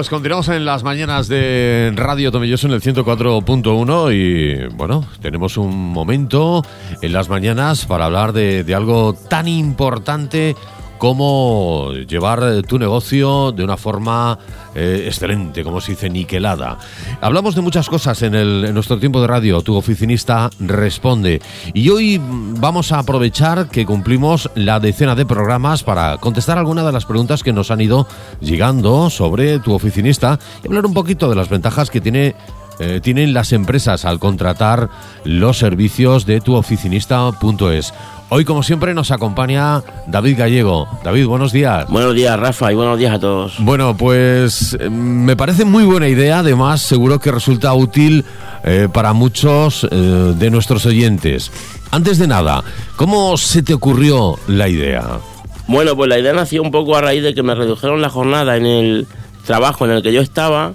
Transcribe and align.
pues 0.00 0.08
continuamos 0.08 0.48
en 0.48 0.64
las 0.64 0.82
mañanas 0.82 1.28
de 1.28 1.92
Radio 1.94 2.32
Tomilloso 2.32 2.66
en 2.66 2.72
el 2.72 2.80
104.1 2.80 4.14
y 4.14 4.74
bueno, 4.74 5.06
tenemos 5.20 5.58
un 5.58 5.92
momento 5.92 6.64
en 7.02 7.12
las 7.12 7.28
mañanas 7.28 7.84
para 7.84 8.06
hablar 8.06 8.32
de, 8.32 8.64
de 8.64 8.74
algo 8.74 9.12
tan 9.12 9.46
importante 9.46 10.56
cómo 11.00 11.92
llevar 12.06 12.62
tu 12.68 12.78
negocio 12.78 13.52
de 13.52 13.64
una 13.64 13.78
forma 13.78 14.38
eh, 14.74 15.04
excelente, 15.06 15.64
como 15.64 15.80
se 15.80 15.92
dice, 15.92 16.10
niquelada. 16.10 16.78
Hablamos 17.22 17.54
de 17.54 17.62
muchas 17.62 17.88
cosas 17.88 18.20
en, 18.20 18.34
el, 18.34 18.66
en 18.66 18.74
nuestro 18.74 18.98
tiempo 18.98 19.18
de 19.22 19.26
radio, 19.26 19.62
tu 19.62 19.76
oficinista 19.76 20.50
responde. 20.60 21.40
Y 21.72 21.88
hoy 21.88 22.20
vamos 22.22 22.92
a 22.92 22.98
aprovechar 22.98 23.70
que 23.70 23.86
cumplimos 23.86 24.50
la 24.54 24.78
decena 24.78 25.14
de 25.14 25.24
programas 25.24 25.82
para 25.82 26.18
contestar 26.18 26.58
algunas 26.58 26.84
de 26.84 26.92
las 26.92 27.06
preguntas 27.06 27.42
que 27.42 27.54
nos 27.54 27.70
han 27.70 27.80
ido 27.80 28.06
llegando 28.42 29.08
sobre 29.08 29.58
tu 29.58 29.72
oficinista 29.72 30.38
y 30.62 30.66
hablar 30.66 30.84
un 30.84 30.92
poquito 30.92 31.30
de 31.30 31.36
las 31.36 31.48
ventajas 31.48 31.88
que 31.88 32.02
tiene 32.02 32.36
eh, 32.80 33.00
tienen 33.02 33.34
las 33.34 33.52
empresas 33.52 34.04
al 34.04 34.18
contratar 34.18 34.88
los 35.24 35.58
servicios 35.58 36.26
de 36.26 36.40
tuoficinista.es. 36.40 37.92
Hoy, 38.32 38.44
como 38.44 38.62
siempre, 38.62 38.94
nos 38.94 39.10
acompaña 39.10 39.82
David 40.06 40.38
Gallego. 40.38 40.88
David, 41.02 41.26
buenos 41.26 41.50
días. 41.50 41.88
Buenos 41.88 42.14
días, 42.14 42.38
Rafa, 42.38 42.70
y 42.70 42.76
buenos 42.76 42.96
días 42.96 43.14
a 43.14 43.18
todos. 43.18 43.54
Bueno, 43.58 43.96
pues 43.96 44.76
eh, 44.78 44.88
me 44.88 45.34
parece 45.34 45.64
muy 45.64 45.82
buena 45.82 46.06
idea, 46.06 46.38
además 46.38 46.80
seguro 46.80 47.18
que 47.18 47.32
resulta 47.32 47.74
útil 47.74 48.24
eh, 48.62 48.86
para 48.92 49.14
muchos 49.14 49.84
eh, 49.90 49.96
de 50.38 50.48
nuestros 50.48 50.86
oyentes. 50.86 51.50
Antes 51.90 52.18
de 52.18 52.28
nada, 52.28 52.62
¿cómo 52.94 53.36
se 53.36 53.64
te 53.64 53.74
ocurrió 53.74 54.38
la 54.46 54.68
idea? 54.68 55.18
Bueno, 55.66 55.96
pues 55.96 56.08
la 56.08 56.20
idea 56.20 56.32
nació 56.32 56.62
un 56.62 56.70
poco 56.70 56.94
a 56.94 57.00
raíz 57.00 57.24
de 57.24 57.34
que 57.34 57.42
me 57.42 57.56
redujeron 57.56 58.00
la 58.00 58.10
jornada 58.10 58.56
en 58.56 58.64
el 58.64 59.08
trabajo 59.44 59.86
en 59.86 59.90
el 59.90 60.04
que 60.04 60.12
yo 60.12 60.20
estaba 60.20 60.74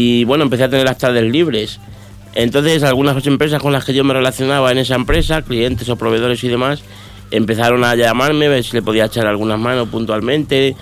y 0.00 0.24
bueno, 0.24 0.44
empecé 0.44 0.64
a 0.64 0.70
tener 0.70 0.86
las 0.86 0.96
tardes 0.96 1.30
libres. 1.30 1.78
Entonces, 2.34 2.82
algunas 2.84 3.26
empresas 3.26 3.60
con 3.60 3.72
las 3.72 3.84
que 3.84 3.92
yo 3.92 4.02
me 4.02 4.14
relacionaba 4.14 4.72
en 4.72 4.78
esa 4.78 4.94
empresa, 4.94 5.42
clientes 5.42 5.88
o 5.90 5.96
proveedores 5.96 6.42
y 6.42 6.48
demás, 6.48 6.82
empezaron 7.30 7.84
a 7.84 7.94
llamarme, 7.94 8.46
a 8.46 8.48
ver 8.48 8.64
si 8.64 8.72
le 8.72 8.82
podía 8.82 9.04
echar 9.04 9.26
algunas 9.26 9.58
manos 9.58 9.88
puntualmente, 9.88 10.74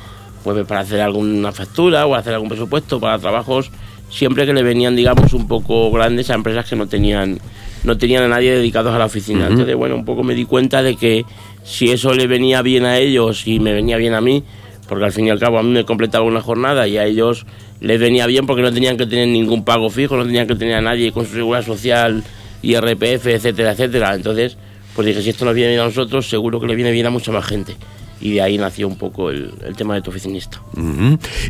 pues 0.44 0.64
para 0.66 0.80
hacer 0.80 1.00
alguna 1.00 1.50
factura 1.50 2.06
o 2.06 2.14
hacer 2.14 2.34
algún 2.34 2.48
presupuesto 2.48 3.00
para 3.00 3.19
trabajos, 3.19 3.72
siempre 4.08 4.46
que 4.46 4.52
le 4.52 4.62
venían, 4.62 4.94
digamos, 4.94 5.33
un 5.33 5.48
poco 5.48 5.91
grandes 5.91 6.30
a 6.30 6.34
empresas 6.34 6.66
que 6.69 6.77
no 6.77 6.86
tenían, 6.86 7.41
no 7.83 7.98
tenían 7.98 8.22
a 8.22 8.28
nadie 8.28 8.55
dedicados 8.55 8.94
a 8.94 8.98
la 8.98 9.06
oficina. 9.06 9.48
Entonces, 9.48 9.74
bueno, 9.74 9.96
un 9.96 10.05
poco 10.05 10.22
me 10.22 10.34
di 10.34 10.44
cuenta 10.44 10.80
de 10.80 10.94
que 10.94 11.24
si 11.64 11.91
eso 11.91 12.14
le 12.14 12.28
venía 12.28 12.62
bien 12.62 12.84
a 12.84 12.98
ellos 12.98 13.48
y 13.48 13.58
me 13.58 13.72
venía 13.72 13.96
bien 13.96 14.14
a 14.14 14.20
mí, 14.20 14.44
porque 14.89 15.05
al 15.05 15.12
fin 15.12 15.27
y 15.27 15.31
al 15.31 15.39
cabo 15.39 15.58
a 15.58 15.62
mí 15.62 15.70
me 15.70 15.84
completaba 15.84 16.25
una 16.25 16.41
jornada 16.41 16.89
y 16.89 16.97
a 16.97 17.05
ellos 17.05 17.47
les 17.81 18.00
venía 18.00 18.27
bien 18.27 18.47
porque 18.47 18.62
no 18.62 18.72
tenían 18.72 18.97
que 18.97 19.06
tener 19.06 19.28
ningún 19.28 19.64
pago 19.64 19.91
fijo, 19.91 20.17
no 20.17 20.25
tenían 20.25 20.47
que 20.47 20.56
tener 20.56 20.75
a 20.75 20.80
nadie 20.80 21.12
con 21.12 21.27
su 21.27 21.34
seguridad 21.34 21.64
social, 21.64 22.25
IRPF, 22.62 23.27
etcétera, 23.27 23.72
etcétera. 23.72 24.14
Entonces, 24.14 24.56
pues 24.95 25.06
dije, 25.06 25.22
si 25.22 25.30
esto 25.30 25.45
nos 25.45 25.55
viene 25.55 25.70
bien 25.70 25.83
a 25.83 25.84
nosotros, 25.84 26.28
seguro 26.28 26.61
que 26.61 26.67
le 26.67 26.75
viene 26.75 26.91
bien 26.91 27.06
a 27.06 27.11
mucha 27.11 27.30
más 27.30 27.47
gente. 27.47 27.77
Y 28.20 28.33
de 28.33 28.42
ahí 28.42 28.58
nació 28.58 28.89
un 28.89 28.97
poco 28.97 29.30
el, 29.30 29.53
tema 29.77 29.95
de 29.95 30.03
tu 30.03 30.11
oficinista. 30.11 30.61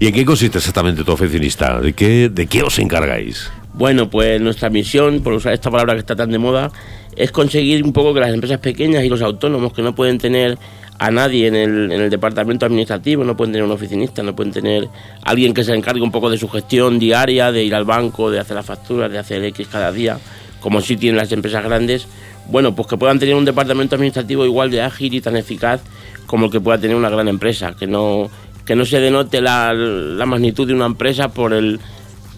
¿Y 0.01 0.07
en 0.07 0.13
qué 0.13 0.25
consiste 0.27 0.59
exactamente 0.59 1.03
tu 1.03 1.13
oficinista? 1.13 1.81
¿De 1.81 1.95
qué, 1.95 2.29
¿De 2.29 2.47
qué 2.47 2.63
os 2.63 2.79
encargáis? 2.79 3.51
Bueno, 3.73 4.11
pues 4.11 4.39
nuestra 4.41 4.69
misión, 4.69 5.23
por 5.23 5.33
usar 5.33 5.55
esta 5.55 5.71
palabra 5.71 5.95
que 5.95 6.01
está 6.01 6.15
tan 6.15 6.31
de 6.31 6.39
moda, 6.39 6.71
es 7.17 7.33
conseguir 7.33 7.83
un 7.85 7.93
poco 7.93 8.13
que 8.13 8.21
las 8.21 8.35
empresas 8.35 8.59
pequeñas 8.59 9.03
y 9.05 9.09
los 9.09 9.23
autónomos 9.23 9.73
que 9.73 9.83
no 9.83 9.95
pueden 9.95 10.19
tener 10.19 10.59
a 10.99 11.11
nadie 11.11 11.47
en 11.47 11.55
el, 11.55 11.93
en 11.93 12.01
el 12.01 12.11
departamento 12.11 12.67
administrativo, 12.67 13.25
no 13.25 13.37
pueden 13.37 13.53
tener 13.53 13.65
un 13.65 13.71
oficinista, 13.71 14.23
no 14.23 14.35
pueden 14.35 14.53
tener 14.53 14.89
alguien 15.23 15.55
que 15.55 15.63
se 15.63 15.75
encargue 15.75 16.03
un 16.03 16.11
poco 16.11 16.29
de 16.29 16.39
su 16.39 16.49
gestión 16.49 16.99
diaria, 16.99 17.53
de 17.53 17.63
ir 17.63 17.75
al 17.75 17.85
banco, 17.85 18.31
de 18.31 18.41
hacer 18.41 18.57
las 18.57 18.67
facturas, 18.67 19.11
de 19.11 19.19
hacer 19.19 19.45
X 19.45 19.69
cada 19.71 19.93
día, 19.93 20.19
como 20.61 20.81
sí 20.81 20.97
tienen 20.97 21.17
las 21.17 21.31
empresas 21.31 21.65
grandes, 21.65 22.09
bueno, 22.49 22.75
pues 22.75 22.89
que 22.89 22.97
puedan 22.97 23.19
tener 23.19 23.35
un 23.35 23.45
departamento 23.45 23.95
administrativo 23.95 24.45
igual 24.45 24.71
de 24.71 24.83
ágil 24.83 25.15
y 25.15 25.21
tan 25.21 25.37
eficaz 25.37 25.83
como 26.27 26.47
el 26.47 26.53
que 26.53 26.61
pueda 26.61 26.79
tener 26.79 26.97
una 26.97 27.11
gran 27.11 27.29
empresa, 27.29 27.75
que 27.79 27.87
no, 27.87 28.29
que 28.65 28.75
no 28.75 28.85
se 28.85 29.01
denote 29.01 29.41
la, 29.41 29.73
la 29.73 30.27
magnitud 30.27 30.67
de 30.67 30.75
una 30.75 30.87
empresa 30.87 31.29
por 31.29 31.53
el, 31.53 31.79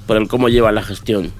por 0.06 0.16
el 0.16 0.28
cómo 0.28 0.48
lleva 0.48 0.70
la 0.70 0.82
gestión. 0.82 1.32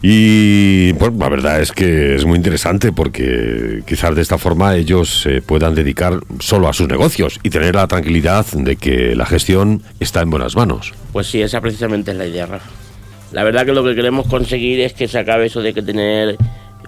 Y 0.00 0.92
pues, 0.94 1.12
la 1.14 1.28
verdad 1.28 1.60
es 1.60 1.72
que 1.72 2.14
es 2.14 2.24
muy 2.24 2.36
interesante 2.36 2.92
porque 2.92 3.82
quizás 3.86 4.14
de 4.14 4.22
esta 4.22 4.38
forma 4.38 4.76
ellos 4.76 5.22
se 5.22 5.42
puedan 5.42 5.74
dedicar 5.74 6.20
solo 6.38 6.68
a 6.68 6.72
sus 6.72 6.88
negocios 6.88 7.40
y 7.42 7.50
tener 7.50 7.74
la 7.74 7.86
tranquilidad 7.88 8.46
de 8.46 8.76
que 8.76 9.16
la 9.16 9.26
gestión 9.26 9.82
está 9.98 10.22
en 10.22 10.30
buenas 10.30 10.54
manos. 10.54 10.94
Pues 11.12 11.26
sí, 11.26 11.42
esa 11.42 11.60
precisamente 11.60 12.12
es 12.12 12.16
la 12.16 12.26
idea, 12.26 12.46
Rafa. 12.46 12.70
La 13.32 13.42
verdad 13.42 13.66
que 13.66 13.72
lo 13.72 13.84
que 13.84 13.94
queremos 13.94 14.26
conseguir 14.26 14.80
es 14.80 14.94
que 14.94 15.08
se 15.08 15.18
acabe 15.18 15.46
eso 15.46 15.60
de 15.60 15.74
que 15.74 15.82
tener 15.82 16.38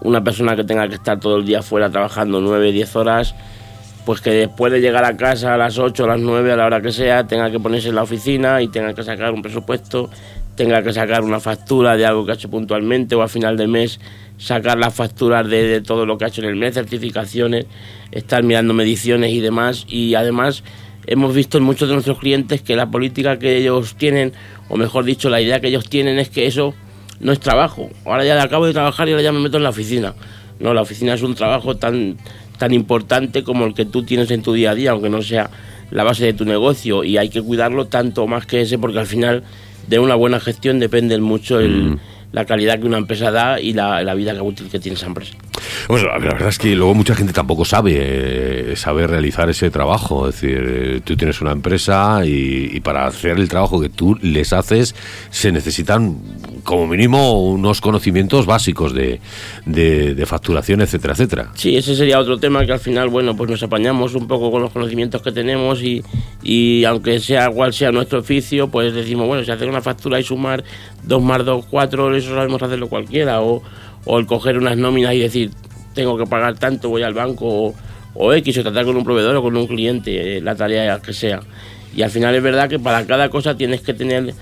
una 0.02 0.22
persona 0.22 0.56
que 0.56 0.64
tenga 0.64 0.88
que 0.88 0.94
estar 0.94 1.18
todo 1.18 1.36
el 1.36 1.44
día 1.44 1.62
fuera 1.62 1.90
trabajando 1.90 2.40
9, 2.40 2.72
10 2.72 2.96
horas, 2.96 3.34
pues 4.06 4.20
que 4.20 4.30
después 4.30 4.72
de 4.72 4.80
llegar 4.80 5.04
a 5.04 5.16
casa 5.16 5.54
a 5.54 5.56
las 5.58 5.78
8, 5.78 6.04
a 6.04 6.06
las 6.06 6.20
9, 6.20 6.52
a 6.52 6.56
la 6.56 6.66
hora 6.66 6.80
que 6.80 6.92
sea, 6.92 7.26
tenga 7.26 7.50
que 7.50 7.60
ponerse 7.60 7.88
en 7.88 7.96
la 7.96 8.04
oficina 8.04 8.62
y 8.62 8.68
tenga 8.68 8.94
que 8.94 9.02
sacar 9.02 9.32
un 9.32 9.42
presupuesto 9.42 10.08
tenga 10.60 10.82
que 10.82 10.92
sacar 10.92 11.24
una 11.24 11.40
factura 11.40 11.96
de 11.96 12.04
algo 12.04 12.26
que 12.26 12.32
ha 12.32 12.34
hecho 12.34 12.50
puntualmente 12.50 13.14
o 13.14 13.22
a 13.22 13.28
final 13.28 13.56
de 13.56 13.66
mes 13.66 13.98
sacar 14.36 14.78
las 14.78 14.92
facturas 14.92 15.48
de, 15.48 15.80
todo 15.80 16.04
lo 16.04 16.18
que 16.18 16.26
ha 16.26 16.28
hecho 16.28 16.42
en 16.42 16.48
el 16.48 16.56
mes, 16.56 16.74
certificaciones, 16.74 17.64
estar 18.12 18.42
mirando 18.42 18.74
mediciones 18.74 19.32
y 19.32 19.40
demás. 19.40 19.86
Y 19.88 20.16
además 20.16 20.62
hemos 21.06 21.34
visto 21.34 21.56
en 21.56 21.64
muchos 21.64 21.88
de 21.88 21.94
nuestros 21.94 22.18
clientes 22.18 22.60
que 22.60 22.76
la 22.76 22.90
política 22.90 23.38
que 23.38 23.56
ellos 23.56 23.94
tienen, 23.94 24.34
o 24.68 24.76
mejor 24.76 25.06
dicho, 25.06 25.30
la 25.30 25.40
idea 25.40 25.60
que 25.60 25.68
ellos 25.68 25.88
tienen 25.88 26.18
es 26.18 26.28
que 26.28 26.46
eso 26.46 26.74
no 27.20 27.32
es 27.32 27.40
trabajo. 27.40 27.88
Ahora 28.04 28.26
ya 28.26 28.42
acabo 28.42 28.66
de 28.66 28.74
trabajar 28.74 29.08
y 29.08 29.12
ahora 29.12 29.22
ya 29.22 29.32
me 29.32 29.40
meto 29.40 29.56
en 29.56 29.62
la 29.62 29.70
oficina. 29.70 30.12
No, 30.58 30.74
la 30.74 30.82
oficina 30.82 31.14
es 31.14 31.22
un 31.22 31.34
trabajo 31.34 31.78
tan, 31.78 32.18
tan 32.58 32.74
importante 32.74 33.44
como 33.44 33.64
el 33.64 33.72
que 33.72 33.86
tú 33.86 34.02
tienes 34.02 34.30
en 34.30 34.42
tu 34.42 34.52
día 34.52 34.72
a 34.72 34.74
día, 34.74 34.90
aunque 34.90 35.08
no 35.08 35.22
sea 35.22 35.48
la 35.90 36.04
base 36.04 36.26
de 36.26 36.34
tu 36.34 36.44
negocio 36.44 37.02
y 37.02 37.16
hay 37.16 37.30
que 37.30 37.40
cuidarlo 37.40 37.86
tanto 37.86 38.26
más 38.26 38.44
que 38.44 38.60
ese 38.60 38.78
porque 38.78 38.98
al 38.98 39.06
final 39.06 39.42
de 39.90 39.98
una 39.98 40.14
buena 40.14 40.38
gestión 40.38 40.78
depende 40.78 41.18
mucho 41.18 41.58
el, 41.58 41.82
mm. 41.82 42.00
la 42.30 42.44
calidad 42.44 42.78
que 42.78 42.86
una 42.86 42.98
empresa 42.98 43.32
da 43.32 43.60
y 43.60 43.72
la, 43.72 44.02
la 44.04 44.14
vida 44.14 44.40
útil 44.40 44.68
que 44.70 44.78
tiene 44.78 44.96
esa 44.96 45.06
empresa. 45.06 45.34
Bueno, 45.88 46.08
la 46.08 46.18
verdad 46.18 46.48
es 46.48 46.58
que 46.58 46.74
luego 46.74 46.94
mucha 46.94 47.14
gente 47.14 47.32
tampoco 47.32 47.64
sabe 47.64 48.72
eh, 48.72 48.76
saber 48.76 49.10
realizar 49.10 49.48
ese 49.50 49.70
trabajo. 49.70 50.28
Es 50.28 50.40
decir, 50.40 50.64
eh, 50.66 51.00
tú 51.04 51.16
tienes 51.16 51.40
una 51.40 51.52
empresa 51.52 52.20
y, 52.24 52.80
para 52.80 53.06
hacer 53.06 53.38
el 53.38 53.48
trabajo 53.48 53.80
que 53.80 53.88
tú 53.88 54.16
les 54.22 54.52
haces 54.52 54.94
se 55.30 55.52
necesitan 55.52 56.16
como 56.64 56.86
mínimo 56.86 57.42
unos 57.42 57.80
conocimientos 57.80 58.46
básicos 58.46 58.94
de, 58.94 59.20
de, 59.66 60.26
facturación, 60.26 60.80
etcétera, 60.80 61.14
etcétera. 61.14 61.50
Sí, 61.54 61.76
ese 61.76 61.94
sería 61.94 62.18
otro 62.18 62.38
tema 62.38 62.64
que 62.64 62.72
al 62.72 62.80
final, 62.80 63.08
bueno, 63.08 63.36
pues 63.36 63.50
nos 63.50 63.62
apañamos 63.62 64.14
un 64.14 64.28
poco 64.28 64.50
con 64.50 64.62
los 64.62 64.72
conocimientos 64.72 65.22
que 65.22 65.32
tenemos 65.32 65.82
y, 65.82 66.02
y 66.42 66.84
aunque 66.84 67.18
sea 67.18 67.48
cual 67.50 67.72
sea 67.72 67.90
nuestro 67.90 68.20
oficio, 68.20 68.68
pues 68.68 68.94
decimos, 68.94 69.26
bueno, 69.26 69.44
si 69.44 69.50
hacer 69.50 69.68
una 69.68 69.82
factura 69.82 70.20
y 70.20 70.22
sumar 70.22 70.62
dos 71.02 71.22
más 71.22 71.44
dos, 71.44 71.64
cuatro, 71.68 72.14
eso 72.14 72.34
sabemos 72.34 72.62
hacerlo 72.62 72.88
cualquiera. 72.88 73.40
O, 73.40 73.62
o 74.04 74.18
el 74.18 74.26
coger 74.26 74.58
unas 74.58 74.76
nóminas 74.76 75.14
y 75.14 75.18
decir, 75.18 75.50
tengo 75.94 76.16
que 76.16 76.26
pagar 76.26 76.58
tanto, 76.58 76.88
voy 76.88 77.02
al 77.02 77.14
banco 77.14 77.74
o, 78.14 78.34
X, 78.34 78.58
o 78.58 78.62
tratar 78.62 78.84
con 78.84 78.96
un 78.96 79.04
proveedor 79.04 79.36
o 79.36 79.42
con 79.42 79.56
un 79.56 79.66
cliente, 79.66 80.38
eh, 80.38 80.40
la 80.40 80.54
tarea 80.54 81.00
que 81.00 81.12
sea. 81.12 81.40
Y 81.94 82.02
al 82.02 82.10
final 82.10 82.34
es 82.34 82.42
verdad 82.42 82.68
que 82.68 82.78
para 82.78 83.04
cada 83.06 83.28
cosa 83.30 83.56
tienes 83.56 83.80
que 83.80 83.94
tener 83.94 84.34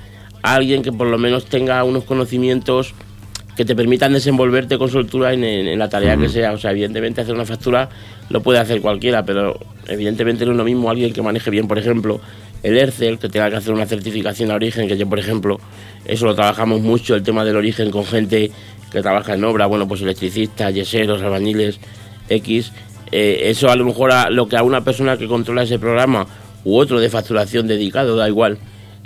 a 0.42 0.54
alguien 0.54 0.82
que 0.82 0.92
por 0.92 1.06
lo 1.06 1.18
menos 1.18 1.46
tenga 1.46 1.82
unos 1.84 2.04
conocimientos 2.04 2.94
que 3.56 3.64
te 3.64 3.74
permitan 3.74 4.12
desenvolverte 4.12 4.78
con 4.78 4.88
soltura 4.88 5.32
en, 5.32 5.78
la 5.78 5.88
tarea 5.88 6.16
que 6.16 6.28
sea. 6.28 6.52
O 6.52 6.58
sea, 6.58 6.70
evidentemente 6.70 7.22
hacer 7.22 7.34
una 7.34 7.44
factura 7.44 7.88
lo 8.30 8.40
puede 8.40 8.60
hacer 8.60 8.80
cualquiera, 8.80 9.24
pero 9.24 9.58
evidentemente 9.88 10.44
no 10.44 10.52
es 10.52 10.56
lo 10.56 10.64
mismo 10.64 10.88
alguien 10.88 11.12
que 11.12 11.22
maneje 11.22 11.50
bien, 11.50 11.66
por 11.66 11.76
ejemplo, 11.76 12.20
el 12.62 12.78
ERCEL, 12.78 13.18
que 13.18 13.28
tenga 13.28 13.50
que 13.50 13.56
hacer 13.56 13.74
una 13.74 13.86
certificación 13.86 14.52
a 14.52 14.54
origen, 14.54 14.86
que 14.86 14.96
yo, 14.96 15.08
por 15.08 15.18
ejemplo, 15.18 15.58
eso 16.04 16.24
lo 16.26 16.36
trabajamos 16.36 16.82
mucho, 16.82 17.16
el 17.16 17.24
tema 17.24 17.44
del 17.44 17.56
origen 17.56 17.90
con 17.90 18.04
gente 18.04 18.52
que 18.90 19.02
trabaja 19.02 19.34
en 19.34 19.44
obra, 19.44 19.66
bueno, 19.66 19.86
pues 19.86 20.02
electricistas, 20.02 20.74
yeseros, 20.74 21.22
albañiles, 21.22 21.78
X, 22.28 22.72
eh, 23.10 23.42
eso 23.44 23.70
a 23.70 23.76
lo 23.76 23.84
mejor 23.84 24.12
a 24.12 24.30
lo 24.30 24.48
que 24.48 24.56
a 24.56 24.62
una 24.62 24.82
persona 24.82 25.16
que 25.16 25.26
controla 25.26 25.62
ese 25.62 25.78
programa 25.78 26.26
u 26.64 26.76
otro 26.76 27.00
de 27.00 27.08
facturación 27.08 27.66
dedicado, 27.66 28.16
da 28.16 28.28
igual, 28.28 28.58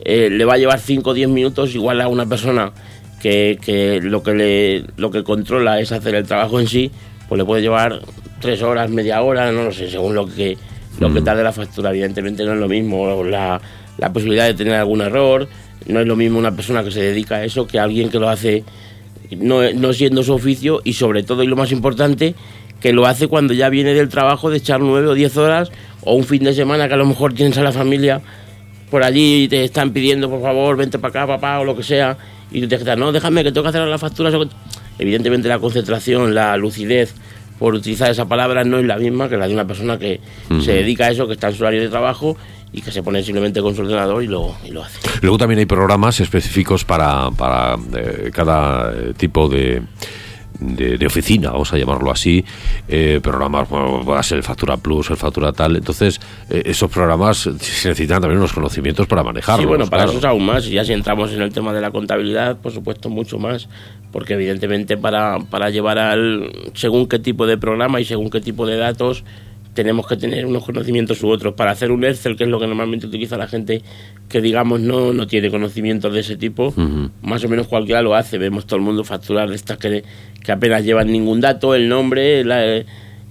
eh, 0.05 0.29
le 0.31 0.45
va 0.45 0.55
a 0.55 0.59
llevar 0.59 0.81
5 0.81 1.11
o 1.11 1.15
10 1.15 1.29
minutos, 1.29 1.75
igual 1.75 2.01
a 2.01 2.09
una 2.09 2.27
persona 2.27 2.73
que, 3.21 3.59
que, 3.65 4.01
lo 4.01 4.23
que 4.23 4.35
le, 4.35 4.85
lo 4.97 5.11
que 5.11 5.23
controla 5.23 5.81
es 5.81 5.93
hacer 5.93 6.15
el 6.15 6.27
trabajo 6.27 6.59
en 6.59 6.67
sí, 6.67 6.91
pues 7.29 7.39
le 7.39 7.45
puede 7.45 7.63
llevar 7.63 8.01
3 8.41 8.63
horas, 8.63 8.91
media 8.91 9.23
hora, 9.23 9.53
no 9.53 9.65
lo 9.65 9.73
sé, 9.73 9.89
según 9.89 10.15
lo 10.15 10.27
que, 10.27 10.59
lo 10.99 11.13
que 11.13 11.21
mm. 11.21 11.25
tarde 11.25 11.45
la 11.45 11.53
factura. 11.53 11.91
Evidentemente 11.91 12.45
no 12.45 12.53
es 12.53 12.59
lo 12.59 12.69
mismo 12.69 13.23
la, 13.23 13.61
la 13.99 14.13
posibilidad 14.13 14.47
de 14.47 14.55
tener 14.55 14.75
algún 14.75 15.01
error, 15.01 15.49
no 15.87 16.01
es 16.01 16.07
lo 16.07 16.17
mismo 16.17 16.39
una 16.39 16.55
persona 16.55 16.83
que 16.83 16.91
se 16.91 17.01
dedica 17.01 17.37
a 17.37 17.45
eso 17.45 17.67
que 17.67 17.79
alguien 17.79 18.11
que 18.11 18.19
lo 18.19 18.29
hace 18.29 18.65
no, 19.37 19.93
siendo 19.93 20.23
su 20.23 20.33
oficio 20.33 20.81
y 20.85 20.95
sobre 20.95 21.23
todo 21.23 21.43
y 21.43 21.47
lo 21.47 21.57
más 21.57 21.73
importante 21.73 22.35
que 22.81 22.93
lo 22.93 23.07
hace 23.07 23.29
cuando 23.29 23.55
ya 23.55 23.69
viene 23.69 23.95
del 23.95 24.09
trabajo 24.09 24.51
de 24.51 24.59
echar 24.59 24.81
nueve 24.81 25.09
o 25.09 25.15
diez 25.15 25.37
horas 25.37 25.71
o 26.03 26.15
un 26.15 26.25
fin 26.25 26.43
de 26.43 26.53
semana 26.53 26.89
que 26.89 26.95
a 26.95 26.97
lo 26.97 27.07
mejor 27.07 27.33
tienes 27.33 27.57
a 27.59 27.63
la 27.63 27.73
familia 27.73 28.21
por 28.91 29.03
allí 29.03 29.45
y 29.45 29.49
te 29.49 29.65
están 29.65 29.93
pidiendo, 29.93 30.29
por 30.29 30.43
favor, 30.43 30.77
vente 30.77 30.99
para 30.99 31.23
acá, 31.23 31.27
papá, 31.27 31.61
o 31.61 31.65
lo 31.65 31.75
que 31.75 31.83
sea, 31.83 32.19
y 32.51 32.61
tú 32.61 32.69
te 32.69 32.77
quedas, 32.77 32.99
no, 32.99 33.11
déjame 33.11 33.43
que 33.43 33.51
tengo 33.51 33.63
que 33.63 33.71
hacer 33.71 33.89
las 33.89 34.01
facturas. 34.01 34.35
Evidentemente 34.99 35.49
la 35.49 35.59
concentración, 35.59 36.35
la 36.35 36.57
lucidez, 36.59 37.15
por 37.63 37.75
utilizar 37.75 38.11
esa 38.11 38.27
palabra, 38.27 38.65
no 38.65 38.79
es 38.79 38.85
la 38.85 38.97
misma 38.97 39.29
que 39.29 39.37
la 39.37 39.47
de 39.47 39.55
una 39.55 39.65
persona 39.65 39.97
que 39.97 40.21
se 40.65 40.73
dedica 40.73 41.07
a 41.07 41.11
eso, 41.13 41.29
que 41.29 41.35
está 41.35 41.47
en 41.49 41.55
su 41.55 41.63
horario 41.63 41.81
de 41.81 41.89
trabajo 41.89 42.37
y 42.73 42.83
que 42.83 42.91
se 42.91 43.05
pone 43.05 43.23
simplemente 43.23 43.63
con 43.63 43.77
su 43.77 43.83
ordenador 43.83 44.21
y 44.25 44.27
lo, 44.27 44.57
y 44.65 44.73
lo 44.73 44.83
hace. 44.83 44.99
Luego 45.21 45.39
también 45.39 45.61
hay 45.61 45.67
programas 45.67 46.19
específicos 46.19 46.85
para, 46.85 47.31
para 47.31 47.77
eh, 47.97 48.33
cada 48.35 48.93
eh, 48.93 49.15
tipo 49.17 49.49
de, 49.49 49.81
de, 50.63 51.07
oficina, 51.07 51.51
vamos 51.51 51.73
a 51.73 51.79
llamarlo 51.79 52.11
así, 52.11 52.45
eh, 52.89 53.21
programas, 53.23 53.69
bueno, 53.69 54.05
va 54.05 54.21
a 54.21 54.23
ser 54.23 54.39
el 54.39 54.45
Factura 54.45 54.77
Plus, 54.77 55.11
el 55.11 55.17
Factura 55.17 55.53
tal, 55.53 55.77
entonces 55.77 56.21
eh, 56.49 56.63
esos 56.67 56.91
programas 56.91 57.39
se 57.39 57.51
necesitan 57.51 58.21
también 58.21 58.39
unos 58.39 58.53
conocimientos 58.53 59.07
para 59.07 59.23
manejarlos. 59.23 59.63
Sí, 59.63 59.67
bueno, 59.67 59.87
para 59.87 60.05
eso 60.05 60.19
es 60.19 60.25
aún 60.25 60.47
más, 60.47 60.67
y 60.67 60.73
ya 60.73 60.85
si 60.85 60.93
entramos 60.93 61.33
en 61.33 61.43
el 61.43 61.53
tema 61.53 61.73
de 61.73 61.81
la 61.81 61.91
contabilidad, 61.91 62.57
por 62.59 62.73
supuesto 62.73 63.09
mucho 63.09 63.39
más, 63.39 63.69
porque 64.11 64.35
evidentemente 64.35 64.97
para, 64.97 65.39
para 65.51 65.71
llevar 65.71 65.99
al, 65.99 66.53
según 66.75 67.07
qué 67.07 67.19
tipo 67.19 67.47
de 67.47 67.59
programa 67.59 68.01
y 68.01 68.05
según 68.05 68.31
qué 68.31 68.41
tipo 68.41 68.67
de 68.67 68.77
datos, 68.77 69.25
tenemos 69.75 70.07
que 70.07 70.17
tener 70.17 70.45
unos 70.47 70.65
conocimientos 70.65 71.23
u 71.23 71.29
otros. 71.29 71.55
Para 71.55 71.71
hacer 71.71 71.91
un 71.91 72.05
Excel, 72.05 72.37
que 72.37 72.45
es 72.45 72.51
lo 72.51 72.61
que 72.61 72.67
normalmente 72.67 73.07
utiliza 73.07 73.37
la 73.37 73.49
gente 73.49 73.83
que, 74.29 74.41
digamos, 74.41 74.81
no, 74.81 75.13
no 75.13 75.27
tiene 75.27 75.51
conocimientos 75.51 76.13
de 76.13 76.21
ese 76.21 76.37
tipo, 76.37 76.75
más 77.23 77.45
o 77.45 77.49
menos 77.49 77.69
cualquiera 77.69 78.03
lo 78.03 78.15
hace. 78.15 78.39
Vemos 78.39 78.67
todo 78.67 78.77
el 78.77 78.83
mundo 78.83 79.05
facturar 79.05 79.49
de 79.49 79.57
estas 79.57 79.79
que, 79.79 80.05
que 80.43 80.53
apenas 80.53 80.85
llevan 80.85 81.11
ningún 81.11 81.41
dato, 81.41 81.75
el 81.75 81.89
nombre, 81.89 82.45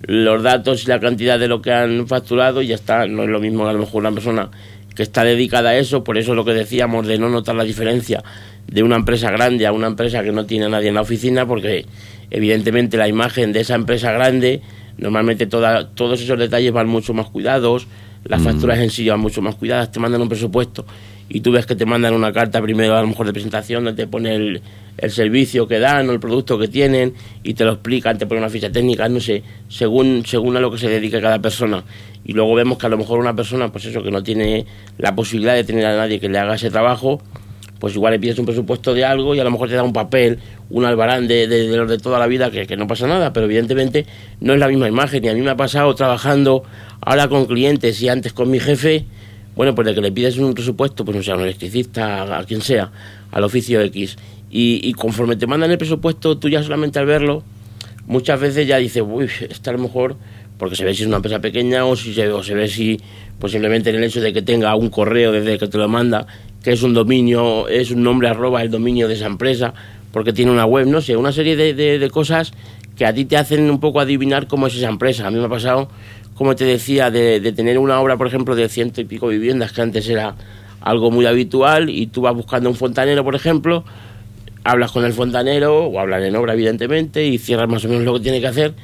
los 0.01 0.43
datos 0.43 0.83
y 0.83 0.88
la 0.88 0.99
cantidad 0.99 1.39
de 1.39 1.47
lo 1.47 1.61
que 1.61 1.71
han 1.71 2.07
facturado 2.07 2.61
y 2.61 2.67
ya 2.67 2.75
está. 2.75 3.05
No 3.07 3.23
es 3.23 3.29
lo 3.29 3.39
mismo 3.39 3.67
a 3.67 3.73
lo 3.73 3.79
mejor 3.79 4.01
una 4.01 4.11
persona 4.11 4.49
que 4.95 5.03
está 5.03 5.23
dedicada 5.23 5.69
a 5.69 5.77
eso, 5.77 6.03
por 6.03 6.17
eso 6.17 6.35
lo 6.35 6.43
que 6.43 6.53
decíamos 6.53 7.07
de 7.07 7.17
no 7.17 7.29
notar 7.29 7.55
la 7.55 7.63
diferencia 7.63 8.23
de 8.67 8.83
una 8.83 8.97
empresa 8.97 9.31
grande 9.31 9.65
a 9.65 9.71
una 9.71 9.88
empresa 9.88 10.23
que 10.23 10.31
no 10.31 10.45
tiene 10.45 10.65
a 10.65 10.69
nadie 10.69 10.89
en 10.89 10.95
la 10.95 11.01
oficina, 11.01 11.45
porque 11.45 11.85
evidentemente 12.29 12.97
la 12.97 13.07
imagen 13.07 13.53
de 13.53 13.61
esa 13.61 13.75
empresa 13.75 14.11
grande 14.11 14.61
Normalmente 14.97 15.47
toda, 15.47 15.89
todos 15.89 16.21
esos 16.21 16.38
detalles 16.38 16.71
van 16.71 16.88
mucho 16.88 17.13
más 17.13 17.27
cuidados, 17.27 17.88
las 18.23 18.41
mm. 18.41 18.43
facturas 18.43 18.79
en 18.79 18.89
sí 18.89 19.07
van 19.09 19.19
mucho 19.19 19.41
más 19.41 19.55
cuidadas, 19.55 19.91
te 19.91 19.99
mandan 19.99 20.21
un 20.21 20.29
presupuesto 20.29 20.85
y 21.33 21.39
tú 21.39 21.51
ves 21.51 21.65
que 21.65 21.75
te 21.75 21.85
mandan 21.85 22.13
una 22.13 22.33
carta 22.33 22.61
primero 22.61 22.95
a 22.97 23.01
lo 23.01 23.07
mejor 23.07 23.25
de 23.25 23.33
presentación 23.33 23.85
donde 23.85 24.03
te 24.03 24.07
pone 24.07 24.35
el, 24.35 24.61
el 24.97 25.11
servicio 25.11 25.65
que 25.65 25.79
dan 25.79 26.09
o 26.09 26.11
el 26.11 26.19
producto 26.19 26.59
que 26.59 26.67
tienen 26.67 27.13
y 27.41 27.53
te 27.53 27.63
lo 27.63 27.73
explican, 27.73 28.17
te 28.17 28.25
ponen 28.25 28.43
una 28.43 28.51
ficha 28.51 28.69
técnica, 28.69 29.07
no 29.07 29.21
sé, 29.21 29.41
según, 29.69 30.23
según 30.25 30.57
a 30.57 30.59
lo 30.59 30.69
que 30.71 30.77
se 30.77 30.89
dedique 30.89 31.21
cada 31.21 31.39
persona. 31.39 31.83
Y 32.25 32.33
luego 32.33 32.53
vemos 32.53 32.77
que 32.77 32.85
a 32.85 32.89
lo 32.89 32.97
mejor 32.97 33.19
una 33.19 33.35
persona, 33.35 33.71
pues 33.71 33.85
eso, 33.85 34.03
que 34.03 34.11
no 34.11 34.21
tiene 34.21 34.65
la 34.97 35.15
posibilidad 35.15 35.55
de 35.55 35.63
tener 35.63 35.85
a 35.85 35.95
nadie 35.95 36.19
que 36.19 36.27
le 36.27 36.38
haga 36.38 36.55
ese 36.55 36.69
trabajo, 36.69 37.21
pues 37.81 37.95
igual 37.95 38.13
le 38.13 38.19
pides 38.19 38.38
un 38.38 38.45
presupuesto 38.45 38.94
de 38.94 39.04
algo 39.04 39.33
y 39.33 39.39
a 39.39 39.44
lo 39.44 39.50
mejor 39.50 39.68
te 39.68 39.74
da 39.74 39.81
un 39.81 39.92
papel, 39.92 40.38
un 40.69 40.86
albarán 40.86 41.28
de, 41.28 41.48
de, 41.48 41.75
los 41.75 41.89
de 41.89 41.98
toda 41.98 42.19
la 42.19 42.28
vida, 42.28 42.51
que, 42.51 42.78
no 42.78 42.86
pasa 42.86 43.07
nada, 43.07 43.33
pero 43.33 43.48
evidentemente 43.48 44.06
no 44.39 44.54
es 44.54 44.60
la 44.60 44.68
misma 44.68 44.88
imagen. 44.88 45.25
Y 45.25 45.30
a 45.30 45.33
mí 45.33 45.42
me 45.42 45.50
ha 45.50 45.57
pasado 45.57 45.95
trabajando 45.95 46.62
ahora 47.01 47.28
con 47.28 47.48
clientes 47.48 48.00
y 48.04 48.07
antes 48.07 48.33
con 48.33 48.51
mi 48.51 48.60
jefe, 48.60 49.06
bueno, 49.56 49.74
pues 49.74 49.88
de 49.88 49.95
que 49.95 50.01
le 50.01 50.12
pides 50.12 50.38
un 50.38 50.54
presupuesto, 50.54 51.04
pues 51.04 51.18
no 51.18 51.24
sea 51.24 51.33
un 51.33 51.42
electricista, 51.42 52.38
a, 52.38 52.44
quien 52.44 52.62
sea, 52.62 52.92
al 53.31 53.44
oficio 53.44 53.81
X, 53.81 54.16
y, 54.51 54.94
conforme 54.94 55.36
te 55.36 55.48
mandan 55.48 55.72
el 55.72 55.80
presupuesto, 55.80 56.38
tú 56.38 56.50
ya 56.50 56.62
solamente 56.62 57.00
al 57.00 57.07
verlo, 57.07 57.42
muchas 58.06 58.39
veces 58.39 58.68
ya 58.68 58.77
dices, 58.77 59.01
uy, 59.04 59.27
está 59.50 59.72
a 59.72 59.74
lo 59.74 59.80
mejor, 59.80 60.18
porque 60.62 60.75
se 60.75 60.86
ve 60.86 60.94
si 60.94 61.02
es 61.02 61.08
una 61.08 61.16
empresa 61.16 61.40
pequeña 61.40 61.86
o 61.88 61.96
si 61.96 62.13
se, 62.13 62.31
o 62.31 62.44
se 62.44 62.54
ve 62.54 62.68
si, 62.68 63.02
pues 63.40 63.52
simplemente 63.52 63.90
en 63.90 63.96
el 63.96 64.04
hecho 64.04 64.22
de 64.22 64.31
que 64.31 64.44
tenga 64.44 64.75
un 64.75 64.92
correo 64.92 65.31
desde 65.31 65.58
que 65.58 65.66
te 65.66 65.80
lo 65.80 65.90
manda 65.90 66.28
que 66.63 66.72
es 66.72 66.84
un 66.84 66.94
dominio, 66.94 67.68
es 67.68 67.90
un 67.90 68.04
nombre 68.04 68.28
arroba 68.28 68.62
el 68.62 68.69
dominio 68.69 69.08
de 69.08 69.16
esa 69.16 69.25
empresa, 69.25 69.74
porque 70.12 70.34
tiene 70.34 70.52
una 70.52 70.68
web, 70.68 70.86
no 70.86 71.02
sé, 71.02 71.18
una 71.18 71.31
serie 71.31 71.56
de, 71.56 71.74
de, 71.74 72.10
cosas 72.12 72.54
que 72.96 73.08
a 73.08 73.12
ti 73.12 73.25
te 73.25 73.38
hacen 73.38 73.72
un 73.72 73.80
poco 73.80 74.02
adivinar 74.02 74.46
cómo 74.46 74.68
es 74.68 74.75
esa 74.75 74.90
empresa. 74.90 75.25
A 75.25 75.31
mí 75.31 75.40
me 75.40 75.46
ha 75.46 75.50
pasado, 75.50 75.90
como 76.36 76.56
te 76.56 76.66
decía, 76.66 77.10
de, 77.10 77.40
tener 77.54 77.80
una 77.80 78.00
obra, 78.00 78.16
por 78.16 78.28
ejemplo, 78.28 78.54
de 78.54 78.69
ciento 78.69 79.02
y 79.02 79.06
pico 79.06 79.30
viviendas, 79.30 79.72
que 79.72 79.81
antes 79.81 80.08
era 80.08 80.36
algo 80.80 81.10
muy 81.10 81.25
habitual, 81.25 81.90
y 81.90 82.06
tú 82.06 82.22
vas 82.22 82.36
buscando 82.36 82.69
un 82.69 82.75
fontanero, 82.75 83.24
por 83.24 83.34
ejemplo, 83.34 83.84
hablas 84.63 84.92
con 84.92 85.06
el 85.06 85.13
fontanero, 85.13 85.86
o 85.86 86.00
hablan 86.00 86.24
en 86.24 86.36
obra, 86.36 86.54
evidentemente, 86.54 87.25
y 87.25 87.40
cierras 87.40 87.68
más 87.68 87.84
o 87.86 87.90
menos 87.90 88.04
lo 88.04 88.13
que 88.13 88.19
tiene 88.19 88.40
que 88.40 88.48
hacer, 88.48 88.75